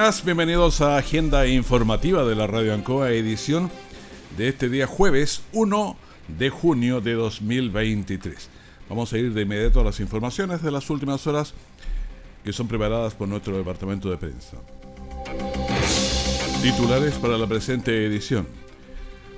Días, 0.00 0.24
bienvenidos 0.24 0.80
a 0.80 0.96
Agenda 0.96 1.46
Informativa 1.46 2.24
de 2.24 2.34
la 2.34 2.46
Radio 2.46 2.72
Ancoa, 2.72 3.10
edición 3.10 3.70
de 4.38 4.48
este 4.48 4.70
día 4.70 4.86
jueves 4.86 5.42
1 5.52 5.96
de 6.38 6.48
junio 6.48 7.02
de 7.02 7.12
2023. 7.12 8.48
Vamos 8.88 9.12
a 9.12 9.18
ir 9.18 9.34
de 9.34 9.42
inmediato 9.42 9.80
a 9.80 9.84
las 9.84 10.00
informaciones 10.00 10.62
de 10.62 10.70
las 10.70 10.88
últimas 10.88 11.26
horas 11.26 11.52
que 12.42 12.52
son 12.54 12.66
preparadas 12.66 13.14
por 13.14 13.28
nuestro 13.28 13.58
departamento 13.58 14.08
de 14.10 14.16
prensa. 14.16 14.56
Titulares 16.62 17.14
para 17.16 17.36
la 17.36 17.46
presente 17.46 18.06
edición. 18.06 18.46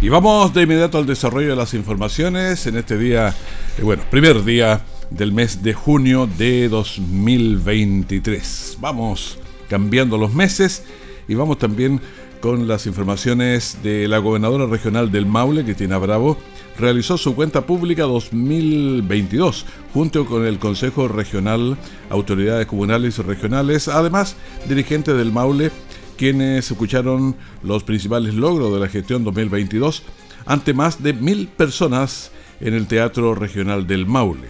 Y 0.00 0.08
vamos 0.08 0.54
de 0.54 0.62
inmediato 0.62 0.98
al 0.98 1.06
desarrollo 1.06 1.48
de 1.48 1.56
las 1.56 1.74
informaciones 1.74 2.68
en 2.68 2.76
este 2.76 2.96
día, 2.96 3.34
eh, 3.76 3.82
bueno, 3.82 4.04
primer 4.08 4.44
día 4.44 4.80
del 5.10 5.32
mes 5.32 5.64
de 5.64 5.74
junio 5.74 6.28
de 6.38 6.68
2023. 6.68 8.76
Vamos 8.78 9.36
cambiando 9.68 10.16
los 10.16 10.32
meses 10.32 10.84
y 11.26 11.34
vamos 11.34 11.58
también 11.58 12.00
con 12.40 12.68
las 12.68 12.86
informaciones 12.86 13.78
de 13.82 14.06
la 14.06 14.18
gobernadora 14.18 14.66
regional 14.66 15.10
del 15.10 15.26
Maule, 15.26 15.64
Cristina 15.64 15.98
Bravo, 15.98 16.38
realizó 16.80 17.18
su 17.18 17.34
cuenta 17.34 17.66
pública 17.66 18.04
2022 18.04 19.66
junto 19.92 20.26
con 20.26 20.46
el 20.46 20.58
Consejo 20.58 21.08
Regional, 21.08 21.76
autoridades 22.08 22.66
comunales 22.66 23.18
y 23.18 23.22
regionales, 23.22 23.88
además 23.88 24.36
dirigentes 24.68 25.16
del 25.16 25.30
Maule, 25.30 25.70
quienes 26.16 26.70
escucharon 26.70 27.36
los 27.62 27.84
principales 27.84 28.34
logros 28.34 28.72
de 28.72 28.80
la 28.80 28.88
gestión 28.88 29.24
2022 29.24 30.02
ante 30.46 30.74
más 30.74 31.02
de 31.02 31.12
mil 31.12 31.48
personas 31.48 32.32
en 32.60 32.74
el 32.74 32.86
Teatro 32.86 33.34
Regional 33.34 33.86
del 33.86 34.06
Maule. 34.06 34.48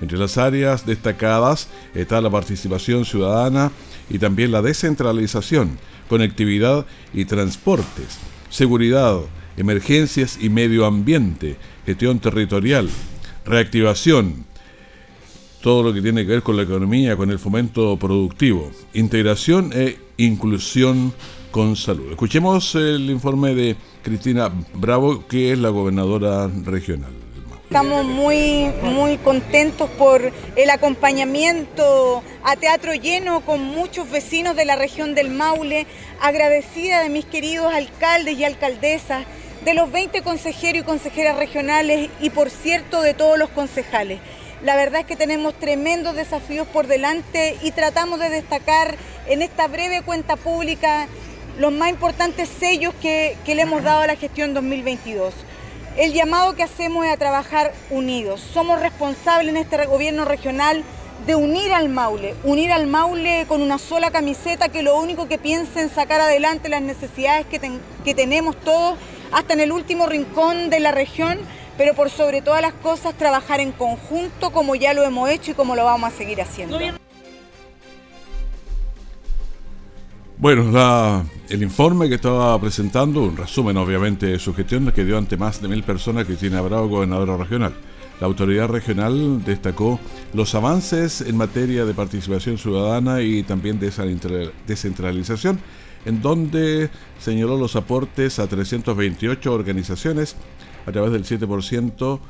Entre 0.00 0.18
las 0.18 0.38
áreas 0.38 0.86
destacadas 0.86 1.68
está 1.94 2.20
la 2.20 2.30
participación 2.30 3.04
ciudadana 3.04 3.70
y 4.08 4.18
también 4.18 4.50
la 4.50 4.62
descentralización, 4.62 5.78
conectividad 6.08 6.86
y 7.12 7.26
transportes, 7.26 8.18
seguridad, 8.48 9.20
emergencias 9.60 10.38
y 10.40 10.48
medio 10.48 10.86
ambiente, 10.86 11.56
gestión 11.86 12.18
territorial, 12.18 12.88
reactivación, 13.44 14.46
todo 15.60 15.82
lo 15.82 15.92
que 15.92 16.00
tiene 16.00 16.24
que 16.24 16.32
ver 16.32 16.42
con 16.42 16.56
la 16.56 16.62
economía, 16.62 17.16
con 17.16 17.30
el 17.30 17.38
fomento 17.38 17.96
productivo, 17.98 18.70
integración 18.94 19.70
e 19.74 19.98
inclusión 20.16 21.12
con 21.50 21.76
salud. 21.76 22.10
Escuchemos 22.10 22.74
el 22.74 23.10
informe 23.10 23.54
de 23.54 23.76
Cristina 24.02 24.50
Bravo, 24.74 25.26
que 25.26 25.52
es 25.52 25.58
la 25.58 25.68
gobernadora 25.68 26.48
regional. 26.64 27.10
Estamos 27.64 28.04
muy, 28.04 28.66
muy 28.82 29.16
contentos 29.18 29.88
por 29.90 30.32
el 30.56 30.70
acompañamiento 30.70 32.20
a 32.42 32.56
teatro 32.56 32.94
lleno 32.94 33.42
con 33.42 33.62
muchos 33.62 34.10
vecinos 34.10 34.56
de 34.56 34.64
la 34.64 34.74
región 34.74 35.14
del 35.14 35.30
Maule, 35.30 35.86
agradecida 36.20 37.00
de 37.00 37.10
mis 37.10 37.26
queridos 37.26 37.72
alcaldes 37.72 38.36
y 38.36 38.42
alcaldesas, 38.42 39.24
de 39.64 39.74
los 39.74 39.92
20 39.92 40.22
consejeros 40.22 40.82
y 40.82 40.84
consejeras 40.84 41.36
regionales 41.36 42.10
y 42.20 42.30
por 42.30 42.50
cierto 42.50 43.02
de 43.02 43.14
todos 43.14 43.38
los 43.38 43.50
concejales. 43.50 44.20
La 44.62 44.76
verdad 44.76 45.00
es 45.00 45.06
que 45.06 45.16
tenemos 45.16 45.54
tremendos 45.54 46.14
desafíos 46.14 46.66
por 46.66 46.86
delante 46.86 47.56
y 47.62 47.70
tratamos 47.70 48.18
de 48.20 48.28
destacar 48.28 48.94
en 49.26 49.42
esta 49.42 49.68
breve 49.68 50.02
cuenta 50.02 50.36
pública 50.36 51.08
los 51.58 51.72
más 51.72 51.90
importantes 51.90 52.48
sellos 52.48 52.94
que, 53.00 53.36
le 53.46 53.62
hemos 53.62 53.82
dado 53.82 54.02
a 54.02 54.06
la 54.06 54.16
gestión 54.16 54.54
2022. 54.54 55.34
El 55.96 56.12
llamado 56.12 56.54
que 56.54 56.62
hacemos 56.62 57.04
es 57.04 57.12
a 57.12 57.16
trabajar 57.16 57.72
unidos. 57.90 58.40
Somos 58.40 58.80
responsables 58.80 59.48
en 59.50 59.56
este 59.56 59.84
gobierno 59.86 60.24
regional 60.24 60.84
de 61.26 61.34
unir 61.34 61.72
al 61.72 61.88
Maule, 61.90 62.34
unir 62.44 62.72
al 62.72 62.86
Maule 62.86 63.44
con 63.46 63.60
una 63.60 63.78
sola 63.78 64.10
camiseta 64.10 64.70
que 64.70 64.82
lo 64.82 64.98
único 64.98 65.28
que 65.28 65.36
piensa 65.36 65.82
en 65.82 65.90
sacar 65.90 66.20
adelante 66.20 66.70
las 66.70 66.80
necesidades 66.80 67.46
que 67.46 68.14
tenemos 68.14 68.58
todos, 68.60 68.98
hasta 69.32 69.54
en 69.54 69.60
el 69.60 69.72
último 69.72 70.06
rincón 70.06 70.70
de 70.70 70.80
la 70.80 70.92
región, 70.92 71.38
pero 71.76 71.94
por 71.94 72.10
sobre 72.10 72.42
todas 72.42 72.62
las 72.62 72.74
cosas 72.74 73.16
trabajar 73.16 73.60
en 73.60 73.72
conjunto 73.72 74.50
como 74.50 74.74
ya 74.74 74.94
lo 74.94 75.04
hemos 75.04 75.30
hecho 75.30 75.52
y 75.52 75.54
como 75.54 75.76
lo 75.76 75.84
vamos 75.84 76.12
a 76.12 76.16
seguir 76.16 76.40
haciendo. 76.40 76.78
Bueno, 80.38 81.26
el 81.50 81.62
informe 81.62 82.08
que 82.08 82.14
estaba 82.14 82.58
presentando, 82.58 83.22
un 83.22 83.36
resumen 83.36 83.76
obviamente 83.76 84.24
de 84.24 84.38
su 84.38 84.54
gestión, 84.54 84.90
que 84.90 85.04
dio 85.04 85.18
ante 85.18 85.36
más 85.36 85.60
de 85.60 85.68
mil 85.68 85.82
personas 85.82 86.24
Cristina 86.24 86.62
Bravo, 86.62 86.88
gobernadora 86.88 87.36
regional. 87.36 87.74
La 88.20 88.26
autoridad 88.26 88.68
regional 88.68 89.44
destacó 89.44 90.00
los 90.32 90.54
avances 90.54 91.20
en 91.20 91.36
materia 91.36 91.84
de 91.84 91.92
participación 91.94 92.56
ciudadana 92.56 93.20
y 93.20 93.42
también 93.42 93.78
de 93.78 93.88
esa 93.88 94.04
descentralización, 94.66 95.58
en 96.04 96.22
donde 96.22 96.90
señaló 97.18 97.58
los 97.58 97.76
aportes 97.76 98.38
a 98.38 98.46
328 98.46 99.52
organizaciones 99.52 100.36
a 100.86 100.92
través 100.92 101.12
del 101.12 101.24
7%, 101.24 102.20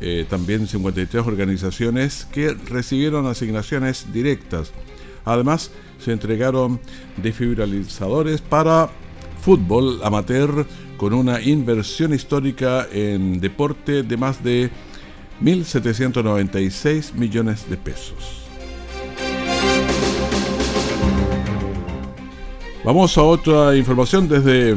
eh, 0.00 0.26
también 0.28 0.66
53 0.66 1.26
organizaciones 1.26 2.26
que 2.32 2.54
recibieron 2.54 3.26
asignaciones 3.26 4.12
directas. 4.12 4.72
Además, 5.24 5.70
se 5.98 6.12
entregaron 6.12 6.80
desfibralizadores 7.16 8.40
para 8.40 8.88
fútbol 9.40 10.00
amateur 10.02 10.66
con 10.96 11.12
una 11.14 11.40
inversión 11.40 12.14
histórica 12.14 12.86
en 12.90 13.40
deporte 13.40 14.02
de 14.02 14.16
más 14.16 14.42
de 14.42 14.70
1.796 15.42 17.14
millones 17.14 17.68
de 17.68 17.76
pesos. 17.76 18.47
Vamos 22.88 23.18
a 23.18 23.22
otra 23.22 23.76
información 23.76 24.30
desde 24.30 24.74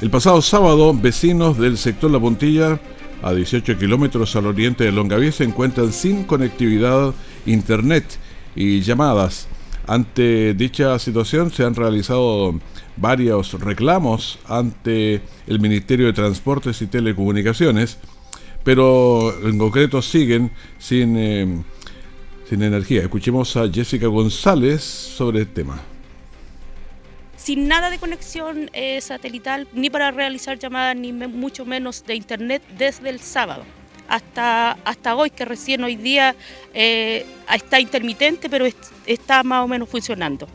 el 0.00 0.10
pasado 0.10 0.42
sábado, 0.42 0.92
vecinos 0.92 1.56
del 1.56 1.78
sector 1.78 2.10
La 2.10 2.18
Puntilla, 2.18 2.80
a 3.22 3.32
18 3.32 3.78
kilómetros 3.78 4.34
al 4.34 4.46
oriente 4.46 4.82
de 4.82 4.90
Longaví, 4.90 5.30
se 5.30 5.44
encuentran 5.44 5.92
sin 5.92 6.24
conectividad, 6.24 7.14
internet 7.46 8.18
y 8.56 8.80
llamadas 8.80 9.46
Ante 9.86 10.54
dicha 10.54 10.98
situación 10.98 11.52
se 11.52 11.62
han 11.62 11.76
realizado 11.76 12.58
varios 12.96 13.52
reclamos 13.60 14.40
ante 14.48 15.22
el 15.46 15.60
Ministerio 15.60 16.06
de 16.06 16.12
Transportes 16.12 16.82
y 16.82 16.88
Telecomunicaciones, 16.88 17.98
pero 18.64 19.32
en 19.46 19.58
concreto 19.58 20.02
siguen 20.02 20.50
sin, 20.80 21.16
eh, 21.16 21.62
sin 22.50 22.62
energía. 22.64 23.02
Escuchemos 23.02 23.56
a 23.56 23.70
Jessica 23.70 24.08
González 24.08 24.82
sobre 24.82 25.38
el 25.38 25.46
tema 25.46 25.93
sin 27.44 27.68
nada 27.68 27.90
de 27.90 27.98
conexión 27.98 28.70
eh, 28.72 28.98
satelital, 29.02 29.68
ni 29.74 29.90
para 29.90 30.10
realizar 30.10 30.58
llamadas, 30.58 30.96
ni 30.96 31.12
mucho 31.12 31.66
menos 31.66 32.02
de 32.06 32.14
internet 32.14 32.62
desde 32.78 33.10
el 33.10 33.20
sábado 33.20 33.64
hasta, 34.08 34.72
hasta 34.84 35.14
hoy, 35.14 35.28
que 35.28 35.44
recién 35.44 35.84
hoy 35.84 35.96
día 35.96 36.34
eh, 36.72 37.26
está 37.54 37.80
intermitente, 37.80 38.48
pero 38.48 38.66
está 39.04 39.42
más 39.42 39.62
o 39.62 39.68
menos 39.68 39.90
funcionando. 39.90 40.48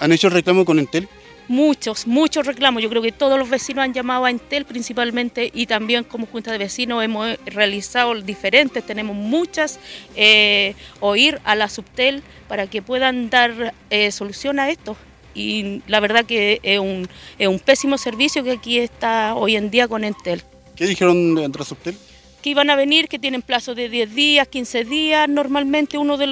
¿Han 0.00 0.10
hecho 0.10 0.28
reclamo 0.28 0.64
con 0.64 0.80
Entel? 0.80 1.08
Muchos, 1.46 2.06
muchos 2.08 2.46
reclamos. 2.46 2.82
Yo 2.82 2.88
creo 2.88 3.02
que 3.02 3.12
todos 3.12 3.38
los 3.38 3.48
vecinos 3.48 3.84
han 3.84 3.92
llamado 3.92 4.24
a 4.24 4.30
Entel 4.30 4.64
principalmente 4.64 5.52
y 5.54 5.66
también 5.66 6.02
como 6.02 6.26
Junta 6.26 6.50
de 6.50 6.58
Vecinos 6.58 7.04
hemos 7.04 7.36
realizado 7.46 8.20
diferentes, 8.20 8.84
tenemos 8.84 9.14
muchas, 9.14 9.78
eh, 10.16 10.74
o 10.98 11.14
ir 11.14 11.40
a 11.44 11.54
la 11.54 11.68
Subtel 11.68 12.24
para 12.48 12.66
que 12.66 12.82
puedan 12.82 13.30
dar 13.30 13.72
solución 14.10 14.58
a 14.58 14.70
esto 14.70 14.96
y 15.34 15.82
la 15.86 16.00
verdad 16.00 16.24
que 16.24 16.60
es 16.62 16.78
un, 16.78 17.08
es 17.38 17.48
un 17.48 17.58
pésimo 17.58 17.98
servicio 17.98 18.44
que 18.44 18.52
aquí 18.52 18.78
está 18.78 19.34
hoy 19.34 19.56
en 19.56 19.70
día 19.70 19.88
con 19.88 20.04
Entel. 20.04 20.42
¿Qué 20.76 20.86
dijeron 20.86 21.34
de 21.34 21.64
Subtel? 21.64 21.96
Que 22.44 22.50
iban 22.50 22.68
a 22.68 22.76
venir, 22.76 23.08
que 23.08 23.18
tienen 23.18 23.40
plazo 23.40 23.74
de 23.74 23.88
10 23.88 24.14
días, 24.14 24.46
15 24.48 24.84
días, 24.84 25.26
normalmente 25.30 25.96
uno 25.96 26.18
de, 26.18 26.26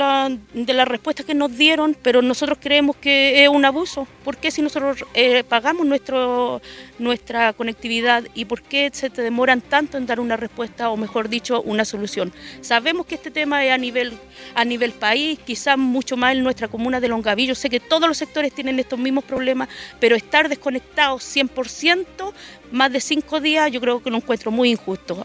de 0.52 0.72
las 0.74 0.86
respuestas 0.86 1.24
que 1.24 1.32
nos 1.32 1.56
dieron, 1.56 1.96
pero 2.02 2.20
nosotros 2.20 2.58
creemos 2.60 2.96
que 2.96 3.42
es 3.42 3.48
un 3.48 3.64
abuso. 3.64 4.06
¿Por 4.22 4.36
qué 4.36 4.50
si 4.50 4.60
nosotros 4.60 5.06
eh, 5.14 5.42
pagamos 5.42 5.86
nuestro, 5.86 6.60
nuestra 6.98 7.54
conectividad 7.54 8.24
y 8.34 8.44
por 8.44 8.60
qué 8.60 8.90
se 8.92 9.08
te 9.08 9.22
demoran 9.22 9.62
tanto 9.62 9.96
en 9.96 10.04
dar 10.04 10.20
una 10.20 10.36
respuesta 10.36 10.90
o 10.90 10.98
mejor 10.98 11.30
dicho, 11.30 11.62
una 11.62 11.86
solución? 11.86 12.30
Sabemos 12.60 13.06
que 13.06 13.14
este 13.14 13.30
tema 13.30 13.64
es 13.64 13.72
a 13.72 13.78
nivel, 13.78 14.12
a 14.54 14.66
nivel 14.66 14.92
país, 14.92 15.38
quizás 15.46 15.78
mucho 15.78 16.18
más 16.18 16.34
en 16.34 16.42
nuestra 16.42 16.68
comuna 16.68 17.00
de 17.00 17.08
Longavillo. 17.08 17.54
Sé 17.54 17.70
que 17.70 17.80
todos 17.80 18.06
los 18.06 18.18
sectores 18.18 18.52
tienen 18.52 18.78
estos 18.78 18.98
mismos 18.98 19.24
problemas, 19.24 19.70
pero 19.98 20.14
estar 20.14 20.50
desconectados 20.50 21.24
100%, 21.34 22.34
más 22.70 22.92
de 22.92 23.00
5 23.00 23.40
días, 23.40 23.72
yo 23.72 23.80
creo 23.80 24.02
que 24.02 24.10
lo 24.10 24.18
encuentro 24.18 24.50
muy 24.50 24.70
injusto. 24.70 25.24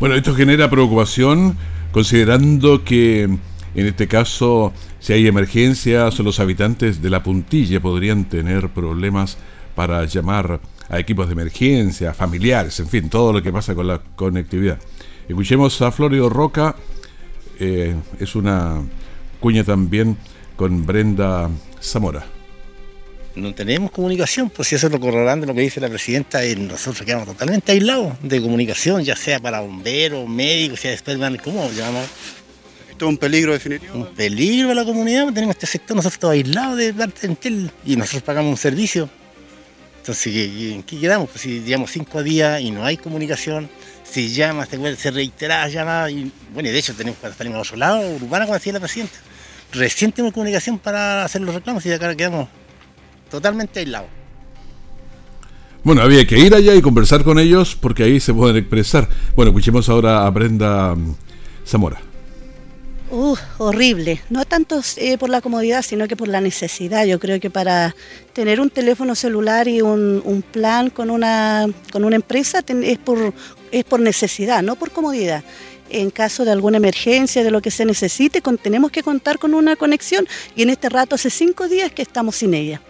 Bueno, 0.00 0.14
esto 0.14 0.34
genera 0.34 0.70
preocupación 0.70 1.58
considerando 1.92 2.84
que 2.84 3.24
en 3.24 3.86
este 3.86 4.08
caso, 4.08 4.72
si 4.98 5.12
hay 5.12 5.26
emergencias, 5.26 6.18
los 6.20 6.40
habitantes 6.40 7.02
de 7.02 7.10
la 7.10 7.22
puntilla 7.22 7.80
podrían 7.80 8.24
tener 8.24 8.70
problemas 8.70 9.36
para 9.74 10.06
llamar 10.06 10.58
a 10.88 10.98
equipos 10.98 11.26
de 11.26 11.34
emergencia, 11.34 12.14
familiares, 12.14 12.80
en 12.80 12.88
fin, 12.88 13.10
todo 13.10 13.30
lo 13.34 13.42
que 13.42 13.52
pasa 13.52 13.74
con 13.74 13.88
la 13.88 14.00
conectividad. 14.16 14.78
Escuchemos 15.28 15.82
a 15.82 15.92
Florio 15.92 16.30
Roca, 16.30 16.76
eh, 17.58 17.94
es 18.18 18.34
una 18.34 18.80
cuña 19.38 19.64
también 19.64 20.16
con 20.56 20.86
Brenda 20.86 21.50
Zamora 21.78 22.39
no 23.34 23.54
tenemos 23.54 23.90
comunicación, 23.90 24.50
pues 24.50 24.68
si 24.68 24.74
eso 24.74 24.86
es 24.88 24.92
lo 24.92 25.00
corroborando 25.00 25.46
lo 25.46 25.54
que 25.54 25.60
dice 25.60 25.80
la 25.80 25.88
presidenta, 25.88 26.44
y 26.44 26.56
nosotros 26.56 27.04
quedamos 27.06 27.26
totalmente 27.26 27.72
aislados 27.72 28.14
de 28.22 28.40
comunicación, 28.40 29.04
ya 29.04 29.16
sea 29.16 29.38
para 29.38 29.60
bomberos, 29.60 30.28
médicos, 30.28 30.80
sea 30.80 30.90
después, 30.90 31.18
¿cómo 31.42 31.70
llamamos? 31.70 32.08
¿Esto 32.90 33.06
es 33.06 33.08
un 33.08 33.18
peligro 33.18 33.52
definitivo? 33.52 33.94
Un 33.94 34.14
peligro 34.14 34.68
para 34.68 34.80
la 34.80 34.86
comunidad, 34.86 35.32
tenemos 35.32 35.54
este 35.54 35.66
sector 35.66 35.96
nosotros 35.96 36.32
aislados 36.32 36.76
de 36.76 36.92
parte 36.92 37.26
Entel 37.26 37.70
y 37.84 37.96
nosotros 37.96 38.22
pagamos 38.22 38.50
un 38.50 38.56
servicio. 38.56 39.08
Entonces, 39.98 40.34
¿en 40.34 40.82
qué 40.82 40.98
quedamos? 40.98 41.28
Pues 41.30 41.42
si 41.42 41.60
llevamos 41.60 41.90
cinco 41.92 42.22
días 42.22 42.60
y 42.60 42.70
no 42.70 42.84
hay 42.84 42.96
comunicación, 42.96 43.68
si 44.02 44.28
llamas, 44.28 44.68
te 44.68 44.96
se 44.96 45.10
reiteradas 45.10 45.72
llamadas, 45.72 46.10
y 46.10 46.32
bueno, 46.52 46.68
y 46.68 46.72
de 46.72 46.78
hecho 46.78 46.94
tenemos 46.94 47.18
para 47.20 47.34
salir 47.34 47.54
a 47.54 47.60
otro 47.60 47.76
lado, 47.76 48.00
urbana, 48.16 48.44
como 48.46 48.54
decía 48.54 48.72
la 48.72 48.80
presidenta. 48.80 49.18
Recién 49.72 50.10
tenemos 50.10 50.34
comunicación 50.34 50.78
para 50.78 51.24
hacer 51.24 51.42
los 51.42 51.54
reclamos 51.54 51.86
y 51.86 51.92
acá 51.92 52.14
quedamos 52.16 52.48
totalmente 53.30 53.80
aislado. 53.80 54.06
Bueno, 55.82 56.02
había 56.02 56.26
que 56.26 56.38
ir 56.38 56.54
allá 56.54 56.74
y 56.74 56.82
conversar 56.82 57.24
con 57.24 57.38
ellos 57.38 57.74
porque 57.74 58.02
ahí 58.02 58.20
se 58.20 58.34
pueden 58.34 58.56
expresar. 58.56 59.08
Bueno, 59.34 59.50
escuchemos 59.50 59.88
ahora 59.88 60.26
a 60.26 60.30
Brenda 60.30 60.94
mm, 60.94 61.14
Zamora. 61.66 62.00
Uh, 63.10 63.34
horrible. 63.58 64.20
No 64.30 64.44
tanto 64.44 64.80
eh, 64.96 65.18
por 65.18 65.30
la 65.30 65.40
comodidad, 65.40 65.82
sino 65.82 66.06
que 66.06 66.16
por 66.16 66.28
la 66.28 66.40
necesidad. 66.40 67.06
Yo 67.06 67.18
creo 67.18 67.40
que 67.40 67.50
para 67.50 67.96
tener 68.34 68.60
un 68.60 68.70
teléfono 68.70 69.14
celular 69.14 69.66
y 69.66 69.80
un, 69.82 70.44
plan 70.52 70.90
con 70.90 71.10
una, 71.10 71.66
con 71.92 72.04
una 72.04 72.16
empresa 72.16 72.62
es, 72.68 72.98
por, 72.98 73.34
es 73.72 73.84
por 73.84 74.00
necesidad, 74.00 74.62
no 74.62 74.76
por 74.76 74.92
comodidad. 74.92 75.42
En 75.88 76.10
caso 76.10 76.44
de 76.44 76.52
alguna 76.52 76.76
emergencia, 76.76 77.42
de 77.42 77.50
lo 77.50 77.60
que 77.60 77.72
se 77.72 77.84
necesite, 77.84 78.40
tenemos 78.62 78.92
que 78.92 79.02
contar 79.02 79.40
con 79.40 79.54
una 79.54 79.74
conexión 79.74 80.28
y 80.54 80.62
en 80.62 80.70
este 80.70 80.88
rato 80.88 81.16
hace 81.16 81.30
cinco 81.30 81.66
días 81.66 81.90
que 81.90 82.02
estamos 82.02 82.36
sin 82.36 82.54
ella. 82.54 82.80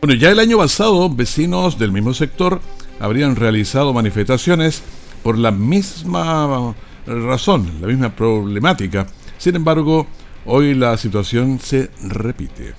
Bueno, 0.00 0.14
ya 0.14 0.30
el 0.30 0.38
año 0.38 0.58
pasado, 0.58 1.10
vecinos 1.10 1.76
del 1.76 1.90
mismo 1.90 2.14
sector 2.14 2.60
habrían 3.00 3.34
realizado 3.34 3.92
manifestaciones 3.92 4.82
por 5.24 5.36
la 5.36 5.50
misma 5.50 6.74
razón, 7.04 7.68
la 7.80 7.88
misma 7.88 8.14
problemática. 8.14 9.08
Sin 9.38 9.56
embargo, 9.56 10.06
hoy 10.46 10.74
la 10.74 10.96
situación 10.96 11.58
se 11.60 11.90
repite. 12.02 12.74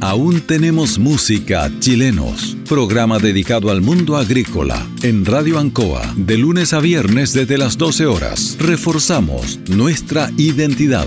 Aún 0.00 0.40
tenemos 0.40 0.98
música 0.98 1.70
chilenos. 1.80 2.56
Programa 2.66 3.18
dedicado 3.18 3.70
al 3.70 3.82
mundo 3.82 4.16
agrícola 4.16 4.86
en 5.02 5.26
Radio 5.26 5.58
Ancoa 5.58 6.14
de 6.16 6.38
lunes 6.38 6.72
a 6.72 6.80
viernes 6.80 7.34
desde 7.34 7.58
las 7.58 7.76
12 7.76 8.06
horas. 8.06 8.56
Reforzamos 8.58 9.58
nuestra 9.68 10.30
identidad. 10.38 11.06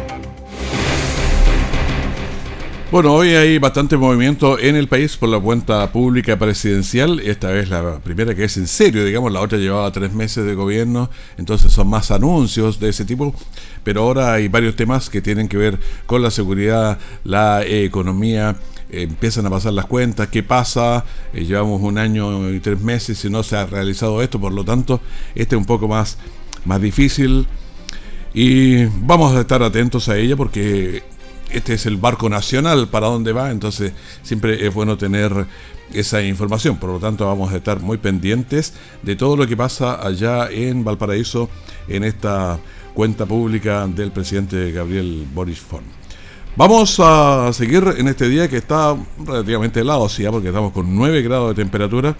Bueno, 2.91 3.13
hoy 3.13 3.29
hay 3.29 3.57
bastante 3.57 3.95
movimiento 3.95 4.59
en 4.59 4.75
el 4.75 4.89
país 4.89 5.15
por 5.15 5.29
la 5.29 5.39
cuenta 5.39 5.89
pública 5.93 6.37
presidencial. 6.37 7.21
Esta 7.21 7.47
vez 7.47 7.69
la 7.69 7.99
primera 7.99 8.35
que 8.35 8.43
es 8.43 8.57
en 8.57 8.67
serio, 8.67 9.05
digamos, 9.05 9.31
la 9.31 9.39
otra 9.39 9.57
llevaba 9.57 9.89
tres 9.93 10.11
meses 10.11 10.45
de 10.45 10.55
gobierno, 10.55 11.09
entonces 11.37 11.71
son 11.71 11.87
más 11.87 12.11
anuncios 12.11 12.81
de 12.81 12.89
ese 12.89 13.05
tipo. 13.05 13.33
Pero 13.85 14.01
ahora 14.01 14.33
hay 14.33 14.49
varios 14.49 14.75
temas 14.75 15.09
que 15.09 15.21
tienen 15.21 15.47
que 15.47 15.55
ver 15.55 15.79
con 16.05 16.21
la 16.21 16.31
seguridad, 16.31 16.99
la 17.23 17.65
economía, 17.65 18.57
empiezan 18.89 19.45
a 19.45 19.49
pasar 19.49 19.71
las 19.71 19.85
cuentas, 19.85 20.27
qué 20.27 20.43
pasa, 20.43 21.05
eh, 21.33 21.45
llevamos 21.45 21.81
un 21.81 21.97
año 21.97 22.49
y 22.49 22.59
tres 22.59 22.81
meses 22.81 23.23
y 23.23 23.29
no 23.29 23.41
se 23.41 23.55
ha 23.55 23.65
realizado 23.67 24.21
esto, 24.21 24.37
por 24.37 24.51
lo 24.51 24.65
tanto, 24.65 24.99
este 25.33 25.55
es 25.55 25.59
un 25.59 25.65
poco 25.65 25.87
más, 25.87 26.17
más 26.65 26.81
difícil. 26.81 27.47
Y 28.33 28.83
vamos 28.85 29.33
a 29.33 29.41
estar 29.41 29.63
atentos 29.63 30.09
a 30.09 30.17
ella 30.17 30.35
porque 30.35 31.03
este 31.53 31.73
es 31.73 31.85
el 31.85 31.97
barco 31.97 32.29
nacional 32.29 32.87
para 32.87 33.07
dónde 33.07 33.33
va, 33.33 33.51
entonces 33.51 33.93
siempre 34.23 34.65
es 34.65 34.73
bueno 34.73 34.97
tener 34.97 35.47
esa 35.93 36.21
información. 36.21 36.77
Por 36.77 36.89
lo 36.89 36.99
tanto, 36.99 37.25
vamos 37.25 37.51
a 37.53 37.57
estar 37.57 37.79
muy 37.79 37.97
pendientes 37.97 38.73
de 39.01 39.15
todo 39.15 39.35
lo 39.35 39.47
que 39.47 39.57
pasa 39.57 40.05
allá 40.05 40.49
en 40.49 40.83
Valparaíso 40.83 41.49
en 41.87 42.03
esta 42.03 42.59
cuenta 42.93 43.25
pública 43.25 43.87
del 43.87 44.11
presidente 44.11 44.71
Gabriel 44.71 45.25
Boris 45.33 45.59
Fon. 45.59 45.83
Vamos 46.55 46.99
a 46.99 47.51
seguir 47.53 47.83
en 47.97 48.09
este 48.09 48.27
día 48.27 48.49
que 48.49 48.57
está 48.57 48.97
relativamente 49.25 49.79
helado, 49.79 50.09
sí, 50.09 50.25
porque 50.29 50.49
estamos 50.49 50.73
con 50.73 50.93
9 50.93 51.21
grados 51.21 51.55
de 51.55 51.63
temperatura. 51.63 52.15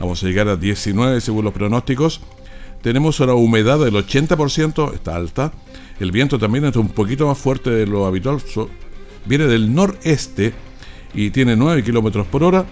Vamos 0.00 0.22
a 0.22 0.26
llegar 0.26 0.48
a 0.48 0.56
19 0.56 1.20
según 1.20 1.44
los 1.44 1.52
pronósticos. 1.52 2.20
Tenemos 2.82 3.20
una 3.20 3.34
humedad 3.34 3.78
del 3.78 3.94
80%, 3.94 4.94
está 4.94 5.16
alta. 5.16 5.52
El 6.00 6.12
viento 6.12 6.38
también 6.38 6.64
es 6.64 6.76
un 6.76 6.88
poquito 6.88 7.26
más 7.26 7.36
fuerte 7.38 7.70
de 7.70 7.86
lo 7.86 8.06
habitual. 8.06 8.38
viene 9.26 9.46
del 9.46 9.74
noreste 9.74 10.54
y 11.14 11.30
tiene 11.30 11.56
9 11.56 11.82
kilómetros 11.82 12.26
por 12.26 12.42
hora. 12.42 12.64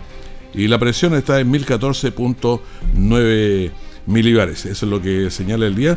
Y 0.55 0.69
la 0.69 0.79
presión 0.79 1.15
está 1.15 1.41
en 1.41 1.51
1014.9 1.53 3.71
milibares. 4.07 4.67
Eso 4.67 4.87
es 4.87 4.91
lo 4.91 5.01
que 5.01 5.31
señala 5.31 5.67
el 5.67 5.75
día. 5.75 5.97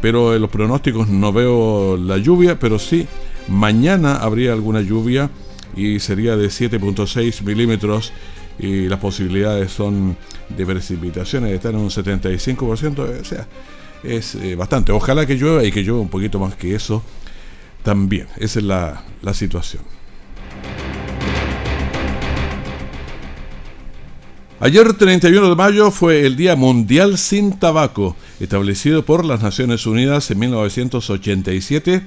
Pero 0.00 0.34
en 0.34 0.42
los 0.42 0.50
pronósticos 0.50 1.08
no 1.08 1.32
veo 1.32 1.96
la 1.96 2.18
lluvia, 2.18 2.58
pero 2.58 2.78
sí 2.78 3.06
mañana 3.48 4.16
habría 4.16 4.52
alguna 4.52 4.80
lluvia 4.80 5.30
y 5.76 6.00
sería 6.00 6.36
de 6.36 6.48
7.6 6.48 7.42
milímetros 7.42 8.12
y 8.58 8.88
las 8.88 8.98
posibilidades 8.98 9.72
son 9.72 10.16
de 10.48 10.66
precipitaciones 10.66 11.52
están 11.52 11.74
en 11.74 11.80
un 11.80 11.90
75%, 11.90 12.98
o 12.98 13.24
sea, 13.24 13.46
es 14.02 14.34
eh, 14.36 14.54
bastante. 14.54 14.92
Ojalá 14.92 15.26
que 15.26 15.34
llueva 15.34 15.64
y 15.64 15.72
que 15.72 15.82
llueva 15.82 16.00
un 16.00 16.08
poquito 16.08 16.38
más 16.38 16.54
que 16.54 16.74
eso 16.74 17.02
también. 17.82 18.26
Esa 18.36 18.58
es 18.58 18.64
la, 18.64 19.04
la 19.22 19.34
situación. 19.34 19.82
Ayer 24.58 24.94
31 24.94 25.50
de 25.50 25.54
mayo 25.54 25.90
fue 25.90 26.24
el 26.24 26.34
Día 26.34 26.56
Mundial 26.56 27.18
sin 27.18 27.58
Tabaco, 27.58 28.16
establecido 28.40 29.04
por 29.04 29.24
las 29.24 29.42
Naciones 29.42 29.86
Unidas 29.86 30.30
en 30.30 30.38
1987 30.38 32.02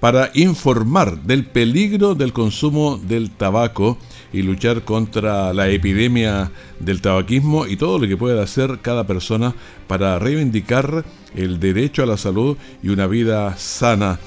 para 0.00 0.30
informar 0.34 1.22
del 1.22 1.44
peligro 1.44 2.16
del 2.16 2.32
consumo 2.32 2.96
del 2.96 3.30
tabaco 3.30 3.98
y 4.32 4.42
luchar 4.42 4.82
contra 4.82 5.52
la 5.52 5.68
epidemia 5.68 6.50
del 6.78 7.00
tabaquismo 7.00 7.66
y 7.66 7.76
todo 7.76 7.98
lo 7.98 8.08
que 8.08 8.16
pueda 8.16 8.42
hacer 8.42 8.78
cada 8.80 9.06
persona 9.06 9.54
para 9.86 10.18
reivindicar 10.18 11.04
el 11.34 11.60
derecho 11.60 12.02
a 12.02 12.06
la 12.06 12.16
salud 12.16 12.56
y 12.82 12.88
una 12.88 13.06
vida 13.06 13.56
sana. 13.56 14.18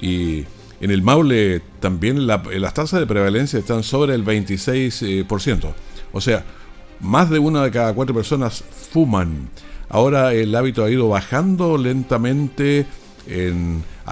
Y 0.00 0.44
en 0.80 0.90
el 0.90 1.02
Maule 1.02 1.60
también 1.80 2.26
las 2.26 2.74
tasas 2.74 3.00
de 3.00 3.06
prevalencia 3.06 3.58
están 3.58 3.82
sobre 3.82 4.14
el 4.14 4.24
26%. 4.24 5.72
O 6.12 6.20
sea, 6.20 6.44
más 7.00 7.30
de 7.30 7.38
una 7.38 7.62
de 7.62 7.70
cada 7.70 7.92
cuatro 7.92 8.14
personas 8.14 8.64
fuman. 8.92 9.50
Ahora 9.88 10.32
el 10.32 10.54
hábito 10.54 10.84
ha 10.84 10.90
ido 10.90 11.08
bajando 11.08 11.76
lentamente 11.76 12.86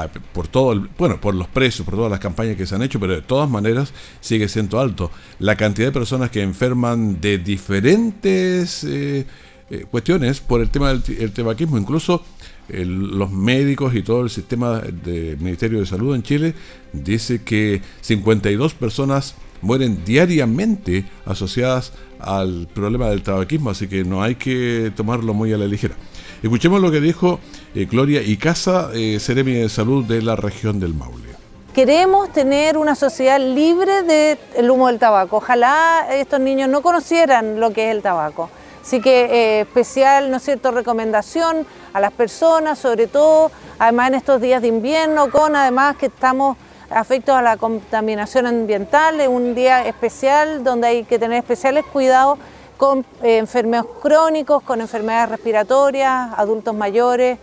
por 0.07 0.47
todo 0.47 0.73
el, 0.73 0.89
bueno, 0.97 1.21
por 1.21 1.35
los 1.35 1.49
precios, 1.49 1.85
por 1.85 1.97
todas 1.97 2.11
las 2.11 2.21
campañas 2.21 2.57
que 2.57 2.67
se 2.67 2.75
han 2.75 2.83
hecho, 2.83 3.01
pero 3.01 3.15
de 3.15 3.23
todas 3.23 3.51
maneras 3.51 3.93
sigue 4.21 4.49
siendo 4.49 4.79
alto. 4.79 5.11
La 5.41 5.57
cantidad 5.57 5.89
de 5.89 5.93
personas 5.93 6.31
que 6.31 6.43
enferman 6.43 7.21
de 7.21 7.39
diferentes 7.39 8.85
eh, 8.85 9.27
eh, 9.71 9.85
cuestiones 9.91 10.41
por 10.41 10.61
el 10.61 10.71
tema 10.71 10.95
del 10.95 11.33
tabaquismo, 11.33 11.77
incluso 11.79 12.23
los 12.69 13.31
médicos 13.31 13.95
y 13.95 14.03
todo 14.03 14.23
el 14.23 14.31
sistema 14.31 14.81
del 14.81 15.39
Ministerio 15.39 15.81
de 15.81 15.87
Salud 15.87 16.15
en 16.15 16.23
Chile 16.23 16.55
dice 16.93 17.43
que 17.43 17.81
52 18.03 18.75
personas 18.75 19.37
mueren 19.63 20.05
diariamente 20.05 21.07
asociadas 21.25 21.93
al 22.21 22.69
problema 22.75 23.09
del 23.09 23.23
tabaquismo, 23.23 23.71
así 23.71 23.89
que 23.89 24.05
no 24.05 24.23
hay 24.23 24.35
que 24.35 24.93
tomarlo 24.95 25.35
muy 25.35 25.53
a 25.53 25.59
la 25.59 25.67
ligera. 25.67 25.97
Escuchemos 26.43 26.81
lo 26.81 26.91
que 26.91 27.01
dijo 27.01 27.41
eh, 27.75 27.85
Gloria 27.85 28.23
Icaza, 28.23 28.91
eh, 28.95 29.19
Seremi 29.21 29.53
de 29.53 29.69
Salud 29.69 30.05
de 30.05 30.23
la 30.23 30.37
región 30.37 30.81
del 30.81 30.95
Maule. 30.95 31.29
Queremos 31.75 32.33
tener 32.33 32.77
una 32.77 32.95
sociedad 32.95 33.39
libre 33.39 34.03
del 34.03 34.71
humo 34.71 34.89
del 34.89 34.99
tabaco. 34.99 35.37
Ojalá 35.37 36.09
estos 36.11 36.41
niños 36.41 36.69
no 36.69 36.83
conocieran 36.83 37.61
lo 37.61 37.73
que 37.73 37.89
es 37.89 37.95
el 37.95 38.03
tabaco. 38.03 38.51
Así 38.83 39.01
que 39.01 39.27
eh, 39.27 39.61
especial, 39.61 40.31
¿no 40.31 40.39
es 40.39 40.43
cierto?, 40.43 40.71
recomendación 40.71 41.67
a 41.93 42.01
las 42.01 42.11
personas, 42.13 42.79
sobre 42.79 43.07
todo, 43.07 43.51
además 43.79 44.09
en 44.09 44.15
estos 44.15 44.41
días 44.41 44.63
de 44.63 44.69
invierno, 44.69 45.31
con 45.31 45.55
además 45.55 45.97
que 45.97 46.07
estamos 46.07 46.57
afectos 46.91 47.37
a 47.37 47.43
la 47.43 47.59
contaminación 47.59 48.47
ambiental, 48.47 49.21
es 49.21 49.29
un 49.29 49.55
día 49.55 49.87
especial 49.87 50.65
donde 50.65 50.89
hay 50.89 51.05
que 51.05 51.19
tener 51.19 51.39
especiales 51.39 51.85
cuidados 51.85 52.39
con 52.79 53.05
eh, 53.23 53.39
enfermos 53.39 53.85
crónicos, 54.01 54.63
con 54.63 54.81
enfermedades 54.81 55.31
respiratorias, 55.31 56.31
adultos 56.37 56.75
mayores, 56.75 57.39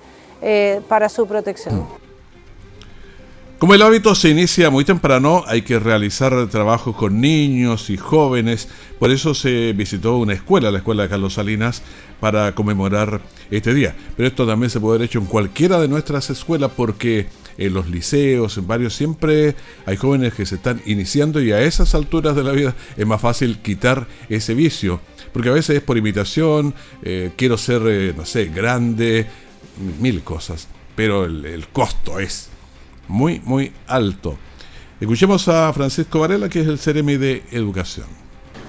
eh, 0.47 0.79
para 0.87 1.09
su 1.09 1.27
protección. 1.27 1.87
Como 3.57 3.73
el 3.73 3.81
hábito 3.81 4.13
se 4.13 4.29
inicia 4.29 4.69
muy 4.69 4.85
temprano, 4.85 5.43
hay 5.47 5.63
que 5.63 5.79
realizar 5.79 6.47
trabajos 6.49 6.95
con 6.95 7.19
niños 7.19 7.89
y 7.89 7.97
jóvenes. 7.97 8.67
Por 8.99 9.09
eso 9.09 9.33
se 9.33 9.73
visitó 9.73 10.17
una 10.17 10.33
escuela, 10.33 10.69
la 10.69 10.77
escuela 10.77 11.01
de 11.01 11.09
Carlos 11.09 11.33
Salinas, 11.33 11.81
para 12.19 12.53
conmemorar 12.53 13.21
este 13.49 13.73
día. 13.73 13.95
Pero 14.15 14.27
esto 14.27 14.45
también 14.45 14.69
se 14.69 14.79
puede 14.79 14.97
haber 14.97 15.05
hecho 15.05 15.17
en 15.17 15.25
cualquiera 15.25 15.79
de 15.79 15.87
nuestras 15.87 16.29
escuelas 16.29 16.69
porque 16.77 17.25
en 17.57 17.73
los 17.73 17.89
liceos, 17.89 18.55
en 18.57 18.67
varios, 18.67 18.93
siempre 18.93 19.55
hay 19.87 19.97
jóvenes 19.97 20.35
que 20.35 20.45
se 20.45 20.55
están 20.55 20.79
iniciando 20.85 21.41
y 21.41 21.51
a 21.51 21.61
esas 21.61 21.95
alturas 21.95 22.35
de 22.35 22.43
la 22.43 22.51
vida 22.51 22.75
es 22.95 23.07
más 23.07 23.21
fácil 23.21 23.57
quitar 23.63 24.05
ese 24.29 24.53
vicio. 24.53 24.99
Porque 25.33 25.49
a 25.49 25.53
veces 25.53 25.77
es 25.77 25.81
por 25.81 25.97
imitación, 25.97 26.73
eh, 27.03 27.31
quiero 27.35 27.57
ser, 27.57 27.81
eh, 27.87 28.13
no 28.15 28.25
sé, 28.25 28.45
grande, 28.45 29.27
mil 29.99 30.23
cosas. 30.23 30.67
Pero 30.95 31.25
el, 31.25 31.67
costo 31.71 32.19
es 32.19 32.49
muy, 33.07 33.41
muy 33.43 33.71
alto. 33.87 34.37
Escuchemos 34.99 35.47
a 35.47 35.71
Francisco 35.73 36.19
Varela, 36.19 36.47
que 36.49 36.61
es 36.61 36.67
el 36.67 36.79
CEREMI 36.79 37.17
de 37.17 37.43
Educación. 37.51 38.07